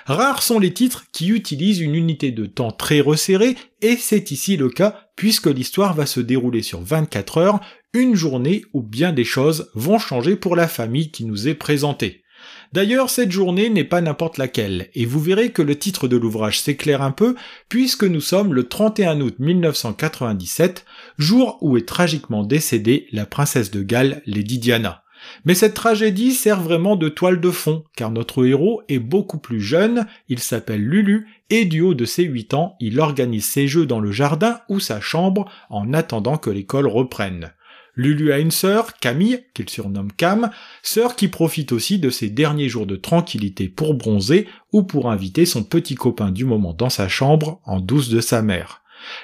Rares 0.05 0.43
sont 0.43 0.59
les 0.59 0.73
titres 0.73 1.05
qui 1.11 1.29
utilisent 1.29 1.79
une 1.79 1.95
unité 1.95 2.31
de 2.31 2.45
temps 2.45 2.71
très 2.71 3.01
resserrée, 3.01 3.55
et 3.81 3.95
c'est 3.95 4.31
ici 4.31 4.57
le 4.57 4.69
cas 4.69 5.09
puisque 5.15 5.47
l'histoire 5.47 5.93
va 5.93 6.05
se 6.05 6.21
dérouler 6.21 6.61
sur 6.61 6.81
24 6.81 7.37
heures, 7.39 7.59
une 7.93 8.15
journée 8.15 8.63
où 8.73 8.81
bien 8.81 9.11
des 9.11 9.25
choses 9.25 9.69
vont 9.73 9.99
changer 9.99 10.35
pour 10.35 10.55
la 10.55 10.67
famille 10.67 11.11
qui 11.11 11.25
nous 11.25 11.47
est 11.47 11.55
présentée. 11.55 12.23
D'ailleurs, 12.71 13.09
cette 13.09 13.31
journée 13.31 13.69
n'est 13.69 13.83
pas 13.83 13.99
n'importe 13.99 14.37
laquelle, 14.37 14.89
et 14.93 15.05
vous 15.05 15.19
verrez 15.19 15.51
que 15.51 15.61
le 15.61 15.77
titre 15.77 16.07
de 16.07 16.15
l'ouvrage 16.15 16.61
s'éclaire 16.61 17.01
un 17.01 17.11
peu, 17.11 17.35
puisque 17.67 18.03
nous 18.03 18.21
sommes 18.21 18.53
le 18.53 18.67
31 18.67 19.21
août 19.21 19.35
1997, 19.39 20.85
jour 21.17 21.57
où 21.61 21.77
est 21.77 21.87
tragiquement 21.87 22.43
décédée 22.43 23.07
la 23.11 23.25
princesse 23.25 23.71
de 23.71 23.81
Galles, 23.81 24.21
Lady 24.25 24.59
Diana. 24.59 25.03
Mais 25.45 25.55
cette 25.55 25.73
tragédie 25.73 26.33
sert 26.33 26.61
vraiment 26.61 26.95
de 26.95 27.09
toile 27.09 27.39
de 27.39 27.51
fond, 27.51 27.83
car 27.95 28.11
notre 28.11 28.45
héros 28.45 28.81
est 28.87 28.99
beaucoup 28.99 29.39
plus 29.39 29.61
jeune, 29.61 30.07
il 30.27 30.39
s'appelle 30.39 30.83
Lulu, 30.83 31.27
et 31.49 31.65
du 31.65 31.81
haut 31.81 31.93
de 31.93 32.05
ses 32.05 32.23
8 32.23 32.53
ans, 32.53 32.75
il 32.79 32.99
organise 32.99 33.45
ses 33.45 33.67
jeux 33.67 33.85
dans 33.85 33.99
le 33.99 34.11
jardin 34.11 34.59
ou 34.69 34.79
sa 34.79 35.01
chambre 35.01 35.49
en 35.69 35.93
attendant 35.93 36.37
que 36.37 36.49
l'école 36.49 36.87
reprenne. 36.87 37.51
Lulu 37.95 38.31
a 38.31 38.39
une 38.39 38.51
sœur, 38.51 38.93
Camille, 38.93 39.43
qu'il 39.53 39.69
surnomme 39.69 40.13
Cam, 40.13 40.51
sœur 40.83 41.17
qui 41.17 41.27
profite 41.27 41.73
aussi 41.73 41.99
de 41.99 42.09
ses 42.09 42.29
derniers 42.29 42.69
jours 42.69 42.85
de 42.85 42.95
tranquillité 42.95 43.67
pour 43.67 43.93
bronzer 43.93 44.47
ou 44.71 44.83
pour 44.83 45.11
inviter 45.11 45.45
son 45.45 45.63
petit 45.63 45.95
copain 45.95 46.31
du 46.31 46.45
moment 46.45 46.73
dans 46.73 46.89
sa 46.89 47.09
chambre 47.09 47.59
en 47.65 47.81
douce 47.81 48.07
de 48.07 48.21
sa 48.21 48.41
mère. 48.41 48.78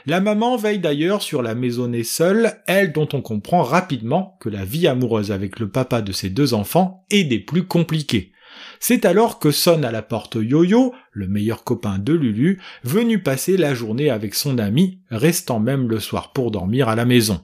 La 0.05 0.21
maman 0.21 0.55
veille 0.57 0.79
d'ailleurs 0.79 1.21
sur 1.21 1.41
la 1.41 1.55
maisonnée 1.55 2.03
seule, 2.03 2.53
elle 2.67 2.91
dont 2.91 3.07
on 3.13 3.21
comprend 3.21 3.63
rapidement 3.63 4.37
que 4.39 4.49
la 4.49 4.65
vie 4.65 4.87
amoureuse 4.87 5.31
avec 5.31 5.59
le 5.59 5.69
papa 5.69 6.01
de 6.01 6.11
ses 6.11 6.29
deux 6.29 6.53
enfants 6.53 7.05
est 7.09 7.23
des 7.23 7.39
plus 7.39 7.63
compliquées. 7.63 8.31
C'est 8.79 9.05
alors 9.05 9.39
que 9.39 9.51
sonne 9.51 9.85
à 9.85 9.91
la 9.91 10.01
porte 10.01 10.37
Yo-Yo, 10.39 10.93
le 11.11 11.27
meilleur 11.27 11.63
copain 11.63 11.97
de 11.97 12.13
Lulu, 12.13 12.61
venu 12.83 13.19
passer 13.19 13.57
la 13.57 13.73
journée 13.73 14.09
avec 14.09 14.35
son 14.35 14.57
ami, 14.57 14.99
restant 15.09 15.59
même 15.59 15.89
le 15.89 15.99
soir 15.99 16.33
pour 16.33 16.51
dormir 16.51 16.89
à 16.89 16.95
la 16.95 17.05
maison. 17.05 17.41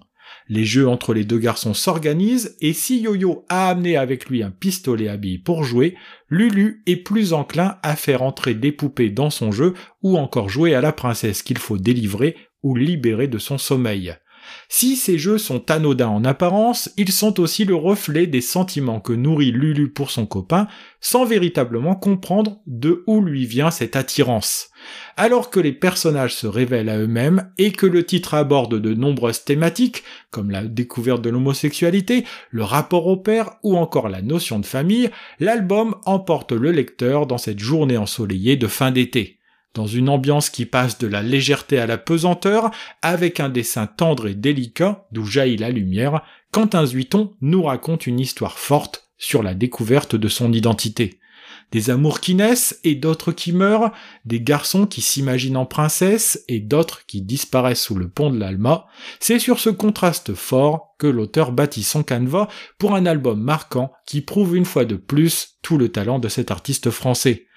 Les 0.47 0.65
jeux 0.65 0.87
entre 0.87 1.13
les 1.13 1.23
deux 1.23 1.37
garçons 1.37 1.73
s'organisent 1.73 2.57
et 2.61 2.73
si 2.73 3.01
Yo-Yo 3.01 3.45
a 3.49 3.69
amené 3.69 3.95
avec 3.95 4.27
lui 4.27 4.43
un 4.43 4.51
pistolet 4.51 5.07
à 5.07 5.17
billes 5.17 5.37
pour 5.37 5.63
jouer, 5.63 5.95
Lulu 6.29 6.83
est 6.87 6.97
plus 6.97 7.33
enclin 7.33 7.77
à 7.83 7.95
faire 7.95 8.21
entrer 8.21 8.53
des 8.53 8.71
poupées 8.71 9.09
dans 9.09 9.29
son 9.29 9.51
jeu 9.51 9.73
ou 10.01 10.17
encore 10.17 10.49
jouer 10.49 10.75
à 10.75 10.81
la 10.81 10.91
princesse 10.91 11.43
qu'il 11.43 11.57
faut 11.57 11.77
délivrer 11.77 12.35
ou 12.63 12.75
libérer 12.75 13.27
de 13.27 13.37
son 13.37 13.57
sommeil. 13.57 14.15
Si 14.69 14.95
ces 14.95 15.17
jeux 15.17 15.37
sont 15.37 15.69
anodins 15.69 16.07
en 16.07 16.25
apparence, 16.25 16.91
ils 16.97 17.11
sont 17.11 17.39
aussi 17.39 17.65
le 17.65 17.75
reflet 17.75 18.27
des 18.27 18.41
sentiments 18.41 18.99
que 18.99 19.13
nourrit 19.13 19.51
Lulu 19.51 19.91
pour 19.91 20.11
son 20.11 20.25
copain, 20.25 20.67
sans 20.99 21.25
véritablement 21.25 21.95
comprendre 21.95 22.59
de 22.65 23.03
où 23.07 23.21
lui 23.21 23.45
vient 23.45 23.71
cette 23.71 23.95
attirance. 23.95 24.70
Alors 25.17 25.49
que 25.49 25.59
les 25.59 25.71
personnages 25.71 26.35
se 26.35 26.47
révèlent 26.47 26.89
à 26.89 26.97
eux-mêmes 26.97 27.51
et 27.57 27.71
que 27.71 27.85
le 27.85 28.05
titre 28.05 28.33
aborde 28.33 28.79
de 28.79 28.93
nombreuses 28.93 29.43
thématiques, 29.43 30.03
comme 30.29 30.51
la 30.51 30.63
découverte 30.63 31.21
de 31.21 31.29
l'homosexualité, 31.29 32.25
le 32.49 32.63
rapport 32.63 33.07
au 33.07 33.17
père 33.17 33.51
ou 33.63 33.77
encore 33.77 34.09
la 34.09 34.21
notion 34.21 34.59
de 34.59 34.65
famille, 34.65 35.09
l'album 35.39 35.95
emporte 36.05 36.51
le 36.51 36.71
lecteur 36.71 37.27
dans 37.27 37.37
cette 37.37 37.59
journée 37.59 37.97
ensoleillée 37.97 38.55
de 38.55 38.67
fin 38.67 38.91
d'été 38.91 39.37
dans 39.73 39.87
une 39.87 40.09
ambiance 40.09 40.49
qui 40.49 40.65
passe 40.65 40.97
de 40.97 41.07
la 41.07 41.21
légèreté 41.21 41.79
à 41.79 41.87
la 41.87 41.97
pesanteur, 41.97 42.71
avec 43.01 43.39
un 43.39 43.49
dessin 43.49 43.87
tendre 43.87 44.27
et 44.27 44.35
délicat 44.35 45.07
d'où 45.11 45.25
jaillit 45.25 45.57
la 45.57 45.69
lumière, 45.69 46.21
Quentin 46.51 46.85
Zuiton 46.85 47.33
nous 47.41 47.63
raconte 47.63 48.07
une 48.07 48.19
histoire 48.19 48.59
forte 48.59 49.09
sur 49.17 49.43
la 49.43 49.53
découverte 49.53 50.15
de 50.15 50.27
son 50.27 50.51
identité. 50.51 51.20
Des 51.71 51.89
amours 51.89 52.19
qui 52.19 52.35
naissent 52.35 52.79
et 52.83 52.95
d'autres 52.95 53.31
qui 53.31 53.53
meurent, 53.53 53.91
des 54.25 54.41
garçons 54.41 54.85
qui 54.85 55.01
s'imaginent 55.01 55.57
en 55.57 55.65
princesse 55.65 56.43
et 56.49 56.59
d'autres 56.59 57.05
qui 57.05 57.21
disparaissent 57.21 57.83
sous 57.83 57.95
le 57.95 58.09
pont 58.09 58.29
de 58.29 58.39
l'Alma, 58.39 58.87
c'est 59.19 59.39
sur 59.39 59.59
ce 59.59 59.69
contraste 59.69 60.33
fort 60.33 60.95
que 60.99 61.07
l'auteur 61.07 61.51
bâtit 61.51 61.83
son 61.83 62.03
canevas 62.03 62.49
pour 62.77 62.93
un 62.93 63.05
album 63.05 63.41
marquant 63.41 63.91
qui 64.05 64.21
prouve 64.21 64.55
une 64.55 64.65
fois 64.65 64.85
de 64.85 64.95
plus 64.95 65.55
tout 65.61 65.77
le 65.77 65.89
talent 65.89 66.19
de 66.19 66.27
cet 66.27 66.51
artiste 66.51 66.89
français. 66.89 67.47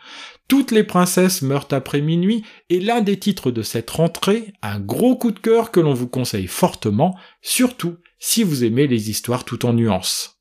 Toutes 0.46 0.70
les 0.70 0.84
princesses 0.84 1.42
meurent 1.42 1.68
après 1.70 2.00
minuit 2.00 2.44
est 2.70 2.78
l'un 2.78 3.00
des 3.00 3.18
titres 3.18 3.50
de 3.50 3.62
cette 3.62 3.90
rentrée, 3.90 4.52
un 4.62 4.78
gros 4.78 5.16
coup 5.16 5.30
de 5.30 5.38
cœur 5.38 5.70
que 5.70 5.80
l'on 5.80 5.94
vous 5.94 6.08
conseille 6.08 6.46
fortement, 6.46 7.18
surtout 7.40 7.96
si 8.18 8.42
vous 8.42 8.62
aimez 8.62 8.86
les 8.86 9.10
histoires 9.10 9.44
tout 9.44 9.66
en 9.66 9.72
nuances. 9.72 10.33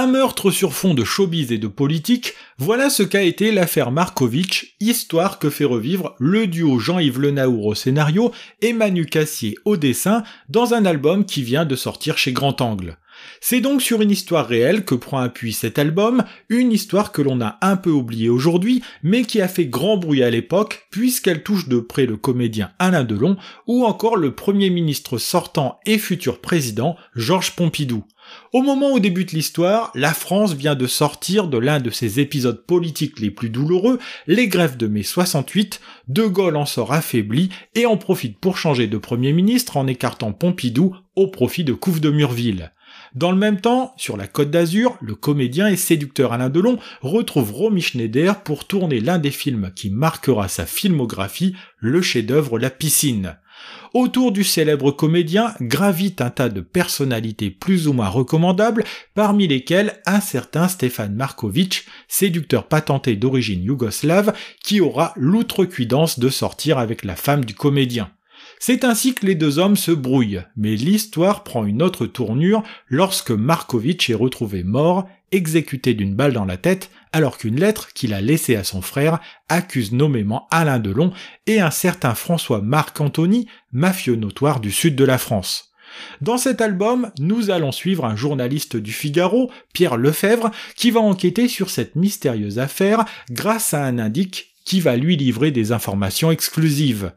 Un 0.00 0.06
meurtre 0.06 0.52
sur 0.52 0.74
fond 0.74 0.94
de 0.94 1.02
showbiz 1.02 1.50
et 1.50 1.58
de 1.58 1.66
politique, 1.66 2.34
voilà 2.56 2.88
ce 2.88 3.02
qu'a 3.02 3.22
été 3.22 3.50
l'affaire 3.50 3.90
Markovitch, 3.90 4.76
histoire 4.78 5.40
que 5.40 5.50
fait 5.50 5.64
revivre 5.64 6.14
le 6.20 6.46
duo 6.46 6.78
Jean-Yves 6.78 7.18
Lenaour 7.18 7.66
au 7.66 7.74
scénario 7.74 8.30
et 8.62 8.72
Manu 8.72 9.06
Cassier 9.06 9.58
au 9.64 9.76
dessin 9.76 10.22
dans 10.48 10.72
un 10.72 10.84
album 10.84 11.24
qui 11.24 11.42
vient 11.42 11.64
de 11.64 11.74
sortir 11.74 12.16
chez 12.16 12.30
Grand 12.30 12.60
Angle. 12.60 12.96
C'est 13.40 13.60
donc 13.60 13.82
sur 13.82 14.02
une 14.02 14.10
histoire 14.10 14.46
réelle 14.46 14.84
que 14.84 14.94
prend 14.94 15.18
appui 15.18 15.52
cet 15.52 15.78
album, 15.78 16.24
une 16.48 16.72
histoire 16.72 17.12
que 17.12 17.22
l'on 17.22 17.40
a 17.40 17.58
un 17.62 17.76
peu 17.76 17.90
oubliée 17.90 18.28
aujourd'hui, 18.28 18.82
mais 19.02 19.22
qui 19.24 19.40
a 19.40 19.48
fait 19.48 19.66
grand 19.66 19.96
bruit 19.96 20.22
à 20.22 20.30
l'époque, 20.30 20.86
puisqu'elle 20.90 21.42
touche 21.42 21.68
de 21.68 21.78
près 21.78 22.06
le 22.06 22.16
comédien 22.16 22.70
Alain 22.78 23.04
Delon, 23.04 23.36
ou 23.66 23.84
encore 23.84 24.16
le 24.16 24.34
premier 24.34 24.70
ministre 24.70 25.18
sortant 25.18 25.78
et 25.86 25.98
futur 25.98 26.40
président, 26.40 26.96
Georges 27.14 27.54
Pompidou. 27.54 28.04
Au 28.52 28.62
moment 28.62 28.92
où 28.92 29.00
débute 29.00 29.32
l'histoire, 29.32 29.90
la 29.94 30.12
France 30.12 30.54
vient 30.54 30.74
de 30.74 30.86
sortir 30.86 31.48
de 31.48 31.58
l'un 31.58 31.80
de 31.80 31.90
ses 31.90 32.20
épisodes 32.20 32.64
politiques 32.66 33.20
les 33.20 33.30
plus 33.30 33.50
douloureux, 33.50 33.98
les 34.26 34.48
grèves 34.48 34.76
de 34.76 34.86
mai 34.86 35.02
68, 35.02 35.80
De 36.08 36.26
Gaulle 36.26 36.56
en 36.56 36.66
sort 36.66 36.92
affaibli 36.92 37.50
et 37.74 37.86
en 37.86 37.96
profite 37.96 38.38
pour 38.38 38.56
changer 38.56 38.86
de 38.86 38.98
Premier 38.98 39.32
ministre 39.32 39.76
en 39.76 39.86
écartant 39.86 40.32
Pompidou 40.32 40.94
au 41.16 41.28
profit 41.28 41.64
de 41.64 41.72
Couve 41.72 42.00
de 42.00 42.10
Murville. 42.10 42.72
Dans 43.18 43.32
le 43.32 43.36
même 43.36 43.60
temps, 43.60 43.94
sur 43.96 44.16
la 44.16 44.28
Côte 44.28 44.52
d'Azur, 44.52 44.96
le 45.00 45.16
comédien 45.16 45.66
et 45.66 45.74
séducteur 45.74 46.32
Alain 46.32 46.50
Delon 46.50 46.78
retrouve 47.02 47.50
Romy 47.50 47.82
Schneider 47.82 48.44
pour 48.44 48.64
tourner 48.64 49.00
l'un 49.00 49.18
des 49.18 49.32
films 49.32 49.72
qui 49.74 49.90
marquera 49.90 50.46
sa 50.46 50.66
filmographie, 50.66 51.56
le 51.78 52.00
chef-d'œuvre 52.00 52.60
La 52.60 52.70
piscine. 52.70 53.36
Autour 53.92 54.30
du 54.30 54.44
célèbre 54.44 54.92
comédien 54.92 55.52
gravite 55.60 56.20
un 56.20 56.30
tas 56.30 56.48
de 56.48 56.60
personnalités 56.60 57.50
plus 57.50 57.88
ou 57.88 57.92
moins 57.92 58.08
recommandables, 58.08 58.84
parmi 59.14 59.48
lesquelles 59.48 60.00
un 60.06 60.20
certain 60.20 60.68
Stéphane 60.68 61.16
Markovitch, 61.16 61.86
séducteur 62.06 62.68
patenté 62.68 63.16
d'origine 63.16 63.64
yougoslave, 63.64 64.32
qui 64.62 64.80
aura 64.80 65.12
l'outrecuidance 65.16 66.20
de 66.20 66.28
sortir 66.28 66.78
avec 66.78 67.02
la 67.02 67.16
femme 67.16 67.44
du 67.44 67.56
comédien. 67.56 68.12
C'est 68.60 68.84
ainsi 68.84 69.14
que 69.14 69.24
les 69.24 69.34
deux 69.34 69.58
hommes 69.58 69.76
se 69.76 69.92
brouillent, 69.92 70.42
mais 70.56 70.74
l'histoire 70.74 71.44
prend 71.44 71.64
une 71.64 71.82
autre 71.82 72.06
tournure 72.06 72.62
lorsque 72.88 73.30
Markovitch 73.30 74.10
est 74.10 74.14
retrouvé 74.14 74.64
mort, 74.64 75.08
exécuté 75.30 75.94
d'une 75.94 76.14
balle 76.14 76.32
dans 76.32 76.44
la 76.44 76.56
tête, 76.56 76.90
alors 77.12 77.38
qu'une 77.38 77.58
lettre 77.58 77.92
qu'il 77.92 78.14
a 78.14 78.20
laissée 78.20 78.56
à 78.56 78.64
son 78.64 78.82
frère 78.82 79.20
accuse 79.48 79.92
nommément 79.92 80.48
Alain 80.50 80.78
Delon 80.78 81.12
et 81.46 81.60
un 81.60 81.70
certain 81.70 82.14
François 82.14 82.60
Marc 82.60 83.00
Antony, 83.00 83.46
mafieux 83.72 84.16
notoire 84.16 84.60
du 84.60 84.72
sud 84.72 84.96
de 84.96 85.04
la 85.04 85.18
France. 85.18 85.68
Dans 86.20 86.38
cet 86.38 86.60
album, 86.60 87.10
nous 87.18 87.50
allons 87.50 87.72
suivre 87.72 88.04
un 88.04 88.16
journaliste 88.16 88.76
du 88.76 88.92
Figaro, 88.92 89.50
Pierre 89.72 89.96
Lefebvre, 89.96 90.50
qui 90.76 90.90
va 90.90 91.00
enquêter 91.00 91.48
sur 91.48 91.70
cette 91.70 91.96
mystérieuse 91.96 92.58
affaire 92.58 93.04
grâce 93.30 93.74
à 93.74 93.84
un 93.84 93.98
indique 93.98 94.47
qui 94.68 94.80
va 94.80 94.96
lui 94.96 95.16
livrer 95.16 95.50
des 95.50 95.72
informations 95.72 96.30
exclusives. 96.30 97.12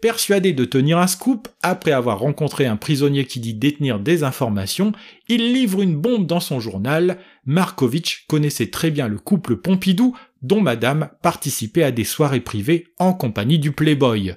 Persuadé 0.00 0.54
de 0.54 0.64
tenir 0.64 0.96
un 0.96 1.06
scoop, 1.06 1.48
après 1.62 1.92
avoir 1.92 2.18
rencontré 2.18 2.64
un 2.64 2.76
prisonnier 2.76 3.26
qui 3.26 3.40
dit 3.40 3.52
détenir 3.52 4.00
des 4.00 4.24
informations, 4.24 4.92
il 5.28 5.52
livre 5.52 5.82
une 5.82 5.96
bombe 5.96 6.26
dans 6.26 6.40
son 6.40 6.60
journal. 6.60 7.18
Markovitch 7.44 8.24
connaissait 8.26 8.68
très 8.68 8.90
bien 8.90 9.06
le 9.06 9.18
couple 9.18 9.56
Pompidou, 9.56 10.16
dont 10.40 10.62
Madame 10.62 11.10
participait 11.20 11.82
à 11.82 11.90
des 11.90 12.04
soirées 12.04 12.40
privées 12.40 12.86
en 12.98 13.12
compagnie 13.12 13.58
du 13.58 13.72
Playboy. 13.72 14.36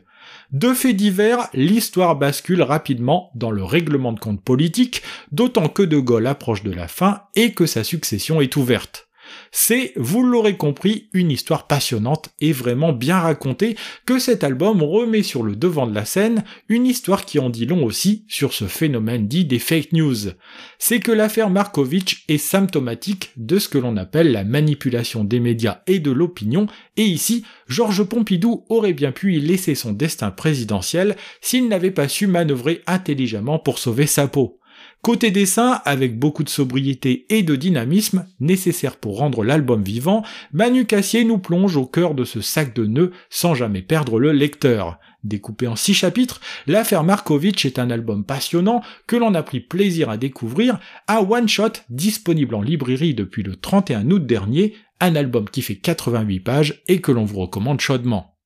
De 0.51 0.73
faits 0.73 0.97
divers, 0.97 1.47
l'histoire 1.53 2.17
bascule 2.17 2.61
rapidement 2.61 3.31
dans 3.33 3.51
le 3.51 3.63
règlement 3.63 4.11
de 4.11 4.19
compte 4.19 4.43
politique, 4.43 5.03
d'autant 5.31 5.69
que 5.69 5.83
De 5.83 5.99
Gaulle 5.99 6.27
approche 6.27 6.63
de 6.63 6.71
la 6.73 6.89
fin 6.89 7.21
et 7.33 7.53
que 7.53 7.65
sa 7.65 7.85
succession 7.85 8.41
est 8.41 8.57
ouverte. 8.57 9.06
C'est, 9.51 9.93
vous 9.95 10.23
l'aurez 10.23 10.57
compris, 10.57 11.09
une 11.13 11.31
histoire 11.31 11.67
passionnante 11.67 12.29
et 12.39 12.51
vraiment 12.51 12.93
bien 12.93 13.19
racontée 13.19 13.75
que 14.05 14.19
cet 14.19 14.43
album 14.43 14.81
remet 14.81 15.23
sur 15.23 15.43
le 15.43 15.55
devant 15.55 15.87
de 15.87 15.95
la 15.95 16.05
scène, 16.05 16.43
une 16.69 16.85
histoire 16.85 17.25
qui 17.25 17.39
en 17.39 17.49
dit 17.49 17.65
long 17.65 17.83
aussi 17.83 18.25
sur 18.27 18.53
ce 18.53 18.65
phénomène 18.65 19.27
dit 19.27 19.45
des 19.45 19.59
fake 19.59 19.93
news. 19.93 20.31
C'est 20.79 20.99
que 20.99 21.11
l'affaire 21.11 21.49
Markovitch 21.49 22.23
est 22.27 22.37
symptomatique 22.37 23.31
de 23.37 23.59
ce 23.59 23.69
que 23.69 23.77
l'on 23.77 23.97
appelle 23.97 24.31
la 24.31 24.43
manipulation 24.43 25.23
des 25.23 25.39
médias 25.39 25.81
et 25.87 25.99
de 25.99 26.11
l'opinion, 26.11 26.67
et 26.95 27.03
ici, 27.03 27.43
Georges 27.67 28.03
Pompidou 28.03 28.65
aurait 28.69 28.93
bien 28.93 29.11
pu 29.11 29.35
y 29.35 29.39
laisser 29.39 29.75
son 29.75 29.91
destin 29.91 30.31
présidentiel 30.31 31.15
s'il 31.41 31.67
n'avait 31.67 31.91
pas 31.91 32.07
su 32.07 32.27
manœuvrer 32.27 32.81
intelligemment 32.87 33.59
pour 33.59 33.79
sauver 33.79 34.07
sa 34.07 34.27
peau. 34.27 34.59
Côté 35.07 35.31
dessin, 35.31 35.79
avec 35.85 36.19
beaucoup 36.19 36.43
de 36.43 36.49
sobriété 36.49 37.25
et 37.29 37.41
de 37.41 37.55
dynamisme 37.55 38.25
nécessaire 38.41 38.97
pour 38.97 39.19
rendre 39.19 39.41
l'album 39.41 39.81
vivant, 39.81 40.21
Manu 40.51 40.85
Cassier 40.85 41.23
nous 41.23 41.37
plonge 41.37 41.77
au 41.77 41.85
cœur 41.85 42.13
de 42.13 42.25
ce 42.25 42.41
sac 42.41 42.75
de 42.75 42.85
nœuds 42.85 43.13
sans 43.29 43.55
jamais 43.55 43.81
perdre 43.81 44.19
le 44.19 44.33
lecteur. 44.33 44.99
Découpé 45.23 45.65
en 45.65 45.77
six 45.77 45.93
chapitres, 45.93 46.41
l'affaire 46.67 47.05
Markovitch 47.05 47.65
est 47.65 47.79
un 47.79 47.89
album 47.89 48.25
passionnant 48.25 48.81
que 49.07 49.15
l'on 49.15 49.33
a 49.33 49.43
pris 49.43 49.61
plaisir 49.61 50.09
à 50.09 50.17
découvrir, 50.17 50.77
un 51.07 51.19
one-shot 51.19 51.83
disponible 51.89 52.55
en 52.55 52.61
librairie 52.61 53.13
depuis 53.13 53.43
le 53.43 53.55
31 53.55 54.11
août 54.11 54.25
dernier, 54.25 54.73
un 54.99 55.15
album 55.15 55.49
qui 55.49 55.61
fait 55.61 55.77
88 55.77 56.41
pages 56.41 56.83
et 56.89 56.99
que 56.99 57.13
l'on 57.13 57.23
vous 57.23 57.39
recommande 57.39 57.79
chaudement. 57.79 58.36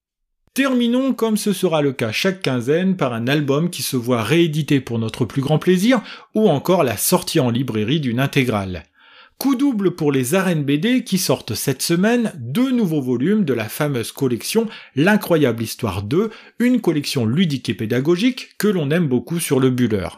Terminons, 0.53 1.13
comme 1.13 1.37
ce 1.37 1.53
sera 1.53 1.81
le 1.81 1.93
cas 1.93 2.11
chaque 2.11 2.41
quinzaine, 2.41 2.97
par 2.97 3.13
un 3.13 3.27
album 3.27 3.69
qui 3.69 3.81
se 3.81 3.95
voit 3.95 4.21
réédité 4.21 4.81
pour 4.81 4.99
notre 4.99 5.23
plus 5.23 5.41
grand 5.41 5.59
plaisir, 5.59 6.01
ou 6.35 6.49
encore 6.49 6.83
la 6.83 6.97
sortie 6.97 7.39
en 7.39 7.49
librairie 7.49 8.01
d'une 8.01 8.19
intégrale. 8.19 8.83
Coup 9.37 9.55
double 9.55 9.91
pour 9.95 10.11
les 10.11 10.35
arènes 10.35 10.65
BD 10.65 11.05
qui 11.05 11.19
sortent 11.19 11.55
cette 11.55 11.81
semaine 11.81 12.33
deux 12.37 12.69
nouveaux 12.69 13.01
volumes 13.01 13.45
de 13.45 13.53
la 13.53 13.69
fameuse 13.69 14.11
collection 14.11 14.67
L'incroyable 14.97 15.63
histoire 15.63 16.03
2, 16.03 16.29
une 16.59 16.81
collection 16.81 17.25
ludique 17.25 17.69
et 17.69 17.73
pédagogique 17.73 18.49
que 18.57 18.67
l'on 18.67 18.91
aime 18.91 19.07
beaucoup 19.07 19.39
sur 19.39 19.61
le 19.61 19.69
Buller 19.69 20.09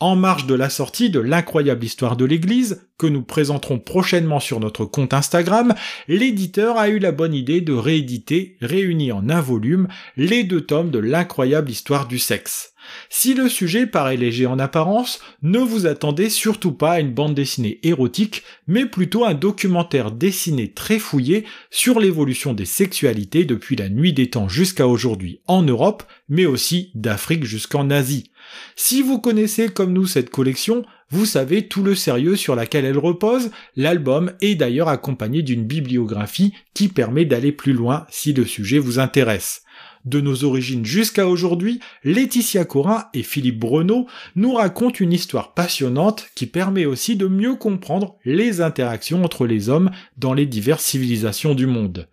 en 0.00 0.16
marge 0.16 0.46
de 0.46 0.54
la 0.54 0.70
sortie 0.70 1.10
de 1.10 1.20
l'incroyable 1.20 1.84
histoire 1.84 2.16
de 2.16 2.24
l'Église, 2.24 2.88
que 2.98 3.06
nous 3.06 3.22
présenterons 3.22 3.78
prochainement 3.78 4.40
sur 4.40 4.60
notre 4.60 4.84
compte 4.84 5.14
Instagram, 5.14 5.74
l'éditeur 6.08 6.78
a 6.78 6.88
eu 6.88 6.98
la 6.98 7.12
bonne 7.12 7.34
idée 7.34 7.60
de 7.60 7.72
rééditer, 7.72 8.56
réunis 8.60 9.12
en 9.12 9.28
un 9.28 9.40
volume, 9.40 9.88
les 10.16 10.44
deux 10.44 10.62
tomes 10.62 10.90
de 10.90 10.98
l'incroyable 10.98 11.70
histoire 11.70 12.08
du 12.08 12.18
sexe. 12.18 12.74
Si 13.08 13.34
le 13.34 13.48
sujet 13.48 13.86
paraît 13.86 14.16
léger 14.16 14.46
en 14.46 14.58
apparence, 14.58 15.20
ne 15.42 15.58
vous 15.58 15.86
attendez 15.86 16.30
surtout 16.30 16.72
pas 16.72 16.92
à 16.92 17.00
une 17.00 17.12
bande 17.12 17.34
dessinée 17.34 17.78
érotique, 17.82 18.42
mais 18.66 18.86
plutôt 18.86 19.24
un 19.24 19.34
documentaire 19.34 20.10
dessiné 20.10 20.72
très 20.72 20.98
fouillé 20.98 21.44
sur 21.70 22.00
l'évolution 22.00 22.52
des 22.52 22.64
sexualités 22.64 23.44
depuis 23.44 23.76
la 23.76 23.88
nuit 23.88 24.12
des 24.12 24.30
temps 24.30 24.48
jusqu'à 24.48 24.88
aujourd'hui 24.88 25.40
en 25.46 25.62
Europe, 25.62 26.02
mais 26.28 26.46
aussi 26.46 26.90
d'Afrique 26.94 27.44
jusqu'en 27.44 27.90
Asie. 27.90 28.29
Si 28.76 29.02
vous 29.02 29.18
connaissez 29.18 29.68
comme 29.68 29.92
nous 29.92 30.06
cette 30.06 30.30
collection, 30.30 30.84
vous 31.10 31.26
savez 31.26 31.66
tout 31.66 31.82
le 31.82 31.94
sérieux 31.94 32.36
sur 32.36 32.54
laquelle 32.54 32.84
elle 32.84 32.98
repose, 32.98 33.50
l'album 33.76 34.32
est 34.40 34.54
d'ailleurs 34.54 34.88
accompagné 34.88 35.42
d'une 35.42 35.64
bibliographie 35.64 36.54
qui 36.72 36.88
permet 36.88 37.24
d'aller 37.24 37.52
plus 37.52 37.72
loin 37.72 38.06
si 38.10 38.32
le 38.32 38.44
sujet 38.44 38.78
vous 38.78 38.98
intéresse. 38.98 39.62
De 40.04 40.20
nos 40.20 40.44
origines 40.44 40.86
jusqu'à 40.86 41.26
aujourd'hui, 41.26 41.80
Laetitia 42.04 42.64
Corin 42.64 43.04
et 43.12 43.22
Philippe 43.22 43.58
Breneau 43.58 44.06
nous 44.34 44.54
racontent 44.54 44.96
une 44.98 45.12
histoire 45.12 45.52
passionnante 45.52 46.28
qui 46.34 46.46
permet 46.46 46.86
aussi 46.86 47.16
de 47.16 47.26
mieux 47.26 47.54
comprendre 47.54 48.16
les 48.24 48.62
interactions 48.62 49.22
entre 49.22 49.46
les 49.46 49.68
hommes 49.68 49.90
dans 50.16 50.32
les 50.32 50.46
diverses 50.46 50.84
civilisations 50.84 51.54
du 51.54 51.66
monde. 51.66 52.08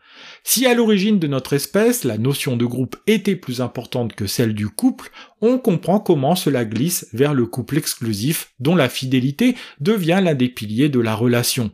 Si 0.49 0.65
à 0.65 0.73
l'origine 0.73 1.19
de 1.19 1.27
notre 1.27 1.51
espèce, 1.51 2.05
la 2.05 2.17
notion 2.17 2.55
de 2.55 2.63
groupe 2.63 2.95
était 3.05 3.35
plus 3.35 3.59
importante 3.59 4.13
que 4.13 4.27
celle 4.27 4.53
du 4.53 4.69
couple, 4.69 5.11
on 5.41 5.57
comprend 5.57 5.99
comment 5.99 6.37
cela 6.37 6.63
glisse 6.63 7.09
vers 7.11 7.33
le 7.33 7.45
couple 7.45 7.77
exclusif 7.77 8.53
dont 8.61 8.73
la 8.73 8.87
fidélité 8.87 9.57
devient 9.81 10.21
l'un 10.23 10.35
des 10.35 10.47
piliers 10.47 10.87
de 10.87 11.01
la 11.01 11.15
relation. 11.15 11.71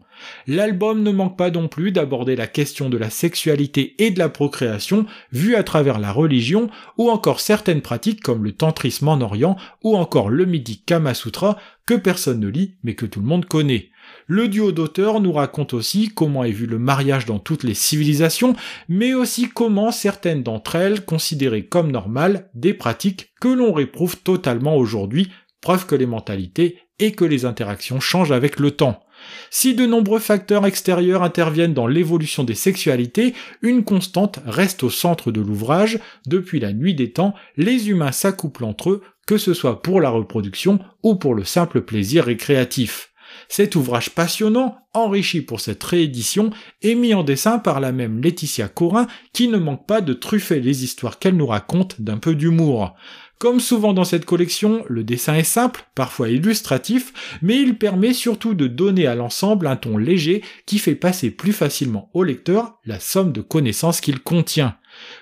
L'album 0.48 1.04
ne 1.04 1.12
manque 1.12 1.38
pas 1.38 1.52
non 1.52 1.68
plus 1.68 1.92
d'aborder 1.92 2.36
la 2.36 2.48
question 2.48 2.90
de 2.90 2.98
la 2.98 3.12
sexualité 3.12 3.94
et 4.00 4.10
de 4.10 4.18
la 4.18 4.30
procréation 4.30 5.06
vue 5.32 5.56
à 5.56 5.62
travers 5.62 6.00
la 6.00 6.12
religion 6.12 6.72
ou 6.98 7.12
encore 7.12 7.42
certaines 7.42 7.84
pratiques 7.84 8.24
comme 8.24 8.44
le 8.44 8.54
tantrisme 8.54 9.08
en 9.08 9.22
Orient 9.22 9.56
ou 9.84 9.96
encore 9.96 10.30
le 10.30 10.46
midi 10.48 10.82
Kama 10.84 11.14
Sutra 11.14 11.60
que 11.86 11.94
personne 11.94 12.40
ne 12.40 12.48
lit 12.48 12.78
mais 12.84 12.96
que 12.96 13.06
tout 13.06 13.20
le 13.20 13.28
monde 13.28 13.46
connaît. 13.46 13.92
Le 14.28 14.48
duo 14.48 14.72
d'auteurs 14.72 15.20
nous 15.20 15.34
raconte 15.34 15.74
aussi 15.74 16.10
comment 16.10 16.44
est 16.44 16.52
vu 16.52 16.66
le 16.66 16.80
mariage 16.80 17.26
dans 17.26 17.40
toutes 17.40 17.64
les 17.64 17.74
civilisations, 17.74 18.56
mais 18.88 19.14
aussi 19.14 19.50
comment 19.50 19.92
certaines 19.92 20.44
d'entre 20.44 20.76
elles, 20.76 21.04
considérées 21.06 21.66
comme 21.66 21.92
normales, 21.92 22.50
des 22.54 22.74
pratiques 22.74 23.34
que 23.42 23.50
l'on 23.50 23.74
réprouve 23.74 24.18
totalement 24.18 24.78
aujourd'hui, 24.78 25.30
preuve 25.62 25.86
que 25.86 25.96
les 25.96 26.06
mentalités 26.06 26.78
et 27.00 27.12
que 27.12 27.26
les 27.26 27.46
interactions 27.46 28.00
changent 28.00 28.32
avec 28.32 28.60
le 28.60 28.72
temps. 28.72 29.04
Si 29.50 29.74
de 29.74 29.86
nombreux 29.86 30.20
facteurs 30.20 30.66
extérieurs 30.66 31.24
interviennent 31.24 31.74
dans 31.74 31.88
l'évolution 31.88 32.44
des 32.44 32.56
sexualités, 32.56 33.34
une 33.62 33.84
constante 33.84 34.40
reste 34.46 34.84
au 34.84 34.90
centre 34.90 35.32
de 35.32 35.42
l'ouvrage. 35.42 36.00
Depuis 36.28 36.60
la 36.60 36.74
nuit 36.74 36.94
des 36.94 37.12
temps, 37.12 37.34
les 37.56 37.90
humains 37.90 38.12
s'accouplent 38.12 38.66
entre 38.66 38.90
eux, 38.92 39.02
que 39.26 39.38
ce 39.38 39.54
soit 39.54 39.82
pour 39.82 40.02
la 40.02 40.10
reproduction 40.10 40.80
ou 41.04 41.16
pour 41.16 41.36
le 41.36 41.46
simple 41.46 41.82
plaisir 41.82 42.26
récréatif. 42.26 43.12
Cet 43.56 43.76
ouvrage 43.76 44.10
passionnant, 44.10 44.80
enrichi 44.96 45.42
pour 45.42 45.60
cette 45.62 45.84
réédition, 45.84 46.50
est 46.82 46.96
mis 46.96 47.13
en 47.13 47.22
dessin 47.22 47.60
par 47.60 47.80
la 47.80 47.92
même 47.92 48.20
Laetitia 48.20 48.68
Corin 48.68 49.06
qui 49.32 49.48
ne 49.48 49.60
manque 49.60 49.86
pas 49.86 50.02
de 50.02 50.13
truffer 50.13 50.60
les 50.60 50.84
histoires 50.84 51.20
qu'elle 51.20 51.38
nous 51.38 51.46
raconte 51.46 52.02
d'un 52.02 52.18
peu 52.18 52.34
d'humour. 52.34 52.96
Comme 53.38 53.60
souvent 53.60 53.94
dans 53.94 54.06
cette 54.06 54.26
collection, 54.26 54.84
le 54.89 55.04
dessin 55.04 55.36
est 55.36 55.44
simple, 55.44 55.86
parfois 55.94 56.30
illustratif, 56.30 57.38
mais 57.44 57.62
il 57.62 57.78
permet 57.78 58.13
surtout 58.13 58.56
de 58.56 58.66
donner 58.66 59.06
à 59.06 59.13
l'ensemble 59.13 59.68
un 59.68 59.76
ton 59.76 60.00
léger 60.00 60.42
qui 60.66 60.80
fait 60.80 60.96
passer 60.96 61.30
plus 61.30 61.54
facilement 61.54 62.10
au 62.16 62.24
lecteur 62.24 62.80
la 62.86 63.00
somme 63.00 63.34
de 63.34 63.42
connaissances 63.42 64.02
qu'il 64.02 64.22
contient. 64.22 64.78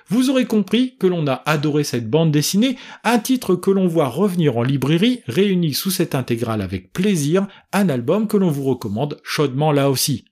Vous 0.07 0.29
aurez 0.29 0.45
compris 0.45 0.95
que 0.99 1.07
l'on 1.07 1.27
a 1.27 1.41
adoré 1.45 1.83
cette 1.83 2.09
bande 2.09 2.31
dessinée, 2.31 2.77
un 3.03 3.19
titre 3.19 3.55
que 3.55 3.71
l'on 3.71 3.87
voit 3.87 4.07
revenir 4.07 4.57
en 4.57 4.63
librairie, 4.63 5.21
réuni 5.27 5.73
sous 5.73 5.91
cette 5.91 6.15
intégrale 6.15 6.61
avec 6.61 6.93
plaisir, 6.93 7.47
un 7.73 7.89
album 7.89 8.27
que 8.27 8.37
l'on 8.37 8.49
vous 8.49 8.63
recommande 8.63 9.19
chaudement 9.23 9.71
là 9.71 9.89
aussi. 9.89 10.25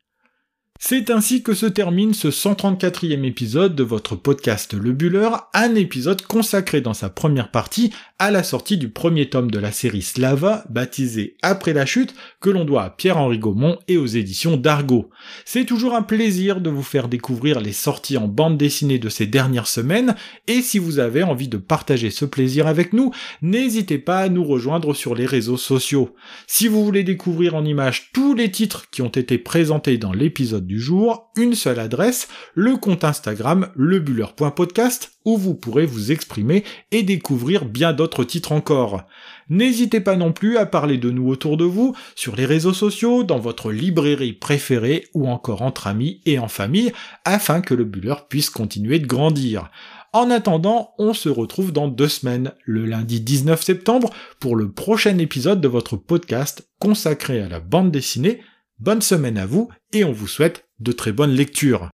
C'est 0.81 1.09
ainsi 1.09 1.43
que 1.43 1.53
se 1.53 1.65
termine 1.65 2.13
ce 2.13 2.29
134e 2.29 3.25
épisode 3.25 3.75
de 3.75 3.83
votre 3.83 4.15
podcast 4.15 4.73
Le 4.73 4.93
Buller, 4.93 5.29
un 5.53 5.75
épisode 5.75 6.21
consacré 6.21 6.79
dans 6.79 6.93
sa 6.93 7.09
première 7.09 7.51
partie 7.51 7.91
à 8.19 8.32
la 8.32 8.43
sortie 8.43 8.77
du 8.77 8.89
premier 8.89 9.29
tome 9.29 9.49
de 9.49 9.60
la 9.60 9.71
série 9.71 10.01
Slava, 10.01 10.65
baptisé 10.69 11.38
Après 11.41 11.71
la 11.71 11.86
chute, 11.86 12.13
que 12.41 12.49
l'on 12.49 12.65
doit 12.65 12.84
à 12.84 12.89
Pierre-Henri 12.89 13.39
Gaumont 13.39 13.79
et 13.88 13.95
aux 13.95 14.05
éditions 14.05 14.58
d'Argo. 14.58 15.10
C'est 15.45 15.63
toujours 15.63 15.95
un 15.95 16.01
plaisir 16.01 16.60
de 16.60 16.69
vous 16.69 16.84
faire 16.84 17.08
découvrir 17.08 17.62
les 17.62 17.71
sorties 17.71 18.17
en 18.17 18.27
bande 18.27 18.58
dessinée 18.58 18.99
de 18.99 19.08
ces 19.08 19.25
dernières 19.25 19.67
semaines, 19.67 20.15
et 20.47 20.62
si 20.62 20.79
vous 20.79 20.99
avez 20.99 21.23
envie 21.23 21.47
de 21.47 21.55
partager 21.58 22.10
ce 22.12 22.25
plaisir 22.25 22.67
avec 22.67 22.91
nous, 22.91 23.12
n'hésitez 23.41 23.97
pas 23.97 24.19
à 24.19 24.29
nous 24.29 24.43
rejoindre 24.43 24.93
sur 24.93 25.15
les 25.15 25.25
réseaux 25.25 25.58
sociaux. 25.58 26.13
Si 26.45 26.67
vous 26.67 26.84
voulez 26.84 27.03
découvrir 27.03 27.55
en 27.55 27.63
images 27.63 28.12
tous 28.12 28.34
les 28.34 28.51
titres 28.51 28.89
qui 28.91 29.01
ont 29.01 29.08
été 29.08 29.38
présentés 29.38 29.97
dans 29.97 30.12
l'épisode 30.12 30.67
du 30.67 30.79
jour, 30.79 31.32
une 31.38 31.55
seule 31.55 31.79
adresse, 31.79 32.27
le 32.53 32.75
compte 32.75 33.05
Instagram 33.05 33.69
lebuller.podcast 33.75 35.18
où 35.25 35.38
vous 35.38 35.55
pourrez 35.55 35.86
vous 35.86 36.12
exprimer 36.12 36.63
et 36.91 37.03
découvrir 37.03 37.65
bien 37.65 37.93
d'autres 37.93 38.23
titres 38.23 38.51
encore. 38.51 39.03
N'hésitez 39.49 39.99
pas 39.99 40.15
non 40.15 40.32
plus 40.32 40.58
à 40.58 40.65
parler 40.65 40.97
de 40.97 41.10
nous 41.10 41.27
autour 41.27 41.58
de 41.58 41.65
vous, 41.65 41.95
sur 42.15 42.36
les 42.36 42.45
réseaux 42.45 42.73
sociaux, 42.73 43.23
dans 43.23 43.39
votre 43.39 43.71
librairie 43.71 44.34
préférée 44.34 45.08
ou 45.13 45.27
encore 45.27 45.62
entre 45.62 45.88
amis 45.88 46.21
et 46.25 46.39
en 46.39 46.47
famille, 46.47 46.93
afin 47.25 47.62
que 47.62 47.73
le 47.73 47.84
Buller 47.84 48.15
puisse 48.29 48.49
continuer 48.49 48.99
de 48.99 49.08
grandir. 49.08 49.69
En 50.12 50.32
attendant, 50.32 50.93
on 50.97 51.13
se 51.13 51.29
retrouve 51.29 51.71
dans 51.71 51.88
deux 51.88 52.08
semaines, 52.08 52.53
le 52.65 52.86
lundi 52.86 53.21
19 53.21 53.62
septembre, 53.62 54.10
pour 54.39 54.55
le 54.55 54.71
prochain 54.71 55.17
épisode 55.19 55.62
de 55.62 55.67
votre 55.67 55.97
podcast 55.97 56.67
consacré 56.79 57.41
à 57.41 57.49
la 57.49 57.60
bande 57.60 57.91
dessinée. 57.91 58.41
Bonne 58.79 59.01
semaine 59.01 59.38
à 59.38 59.45
vous 59.45 59.69
et 59.93 60.03
on 60.03 60.12
vous 60.12 60.27
souhaite 60.27 60.65
de 60.79 60.91
très 60.91 61.12
bonnes 61.12 61.34
lectures. 61.34 61.89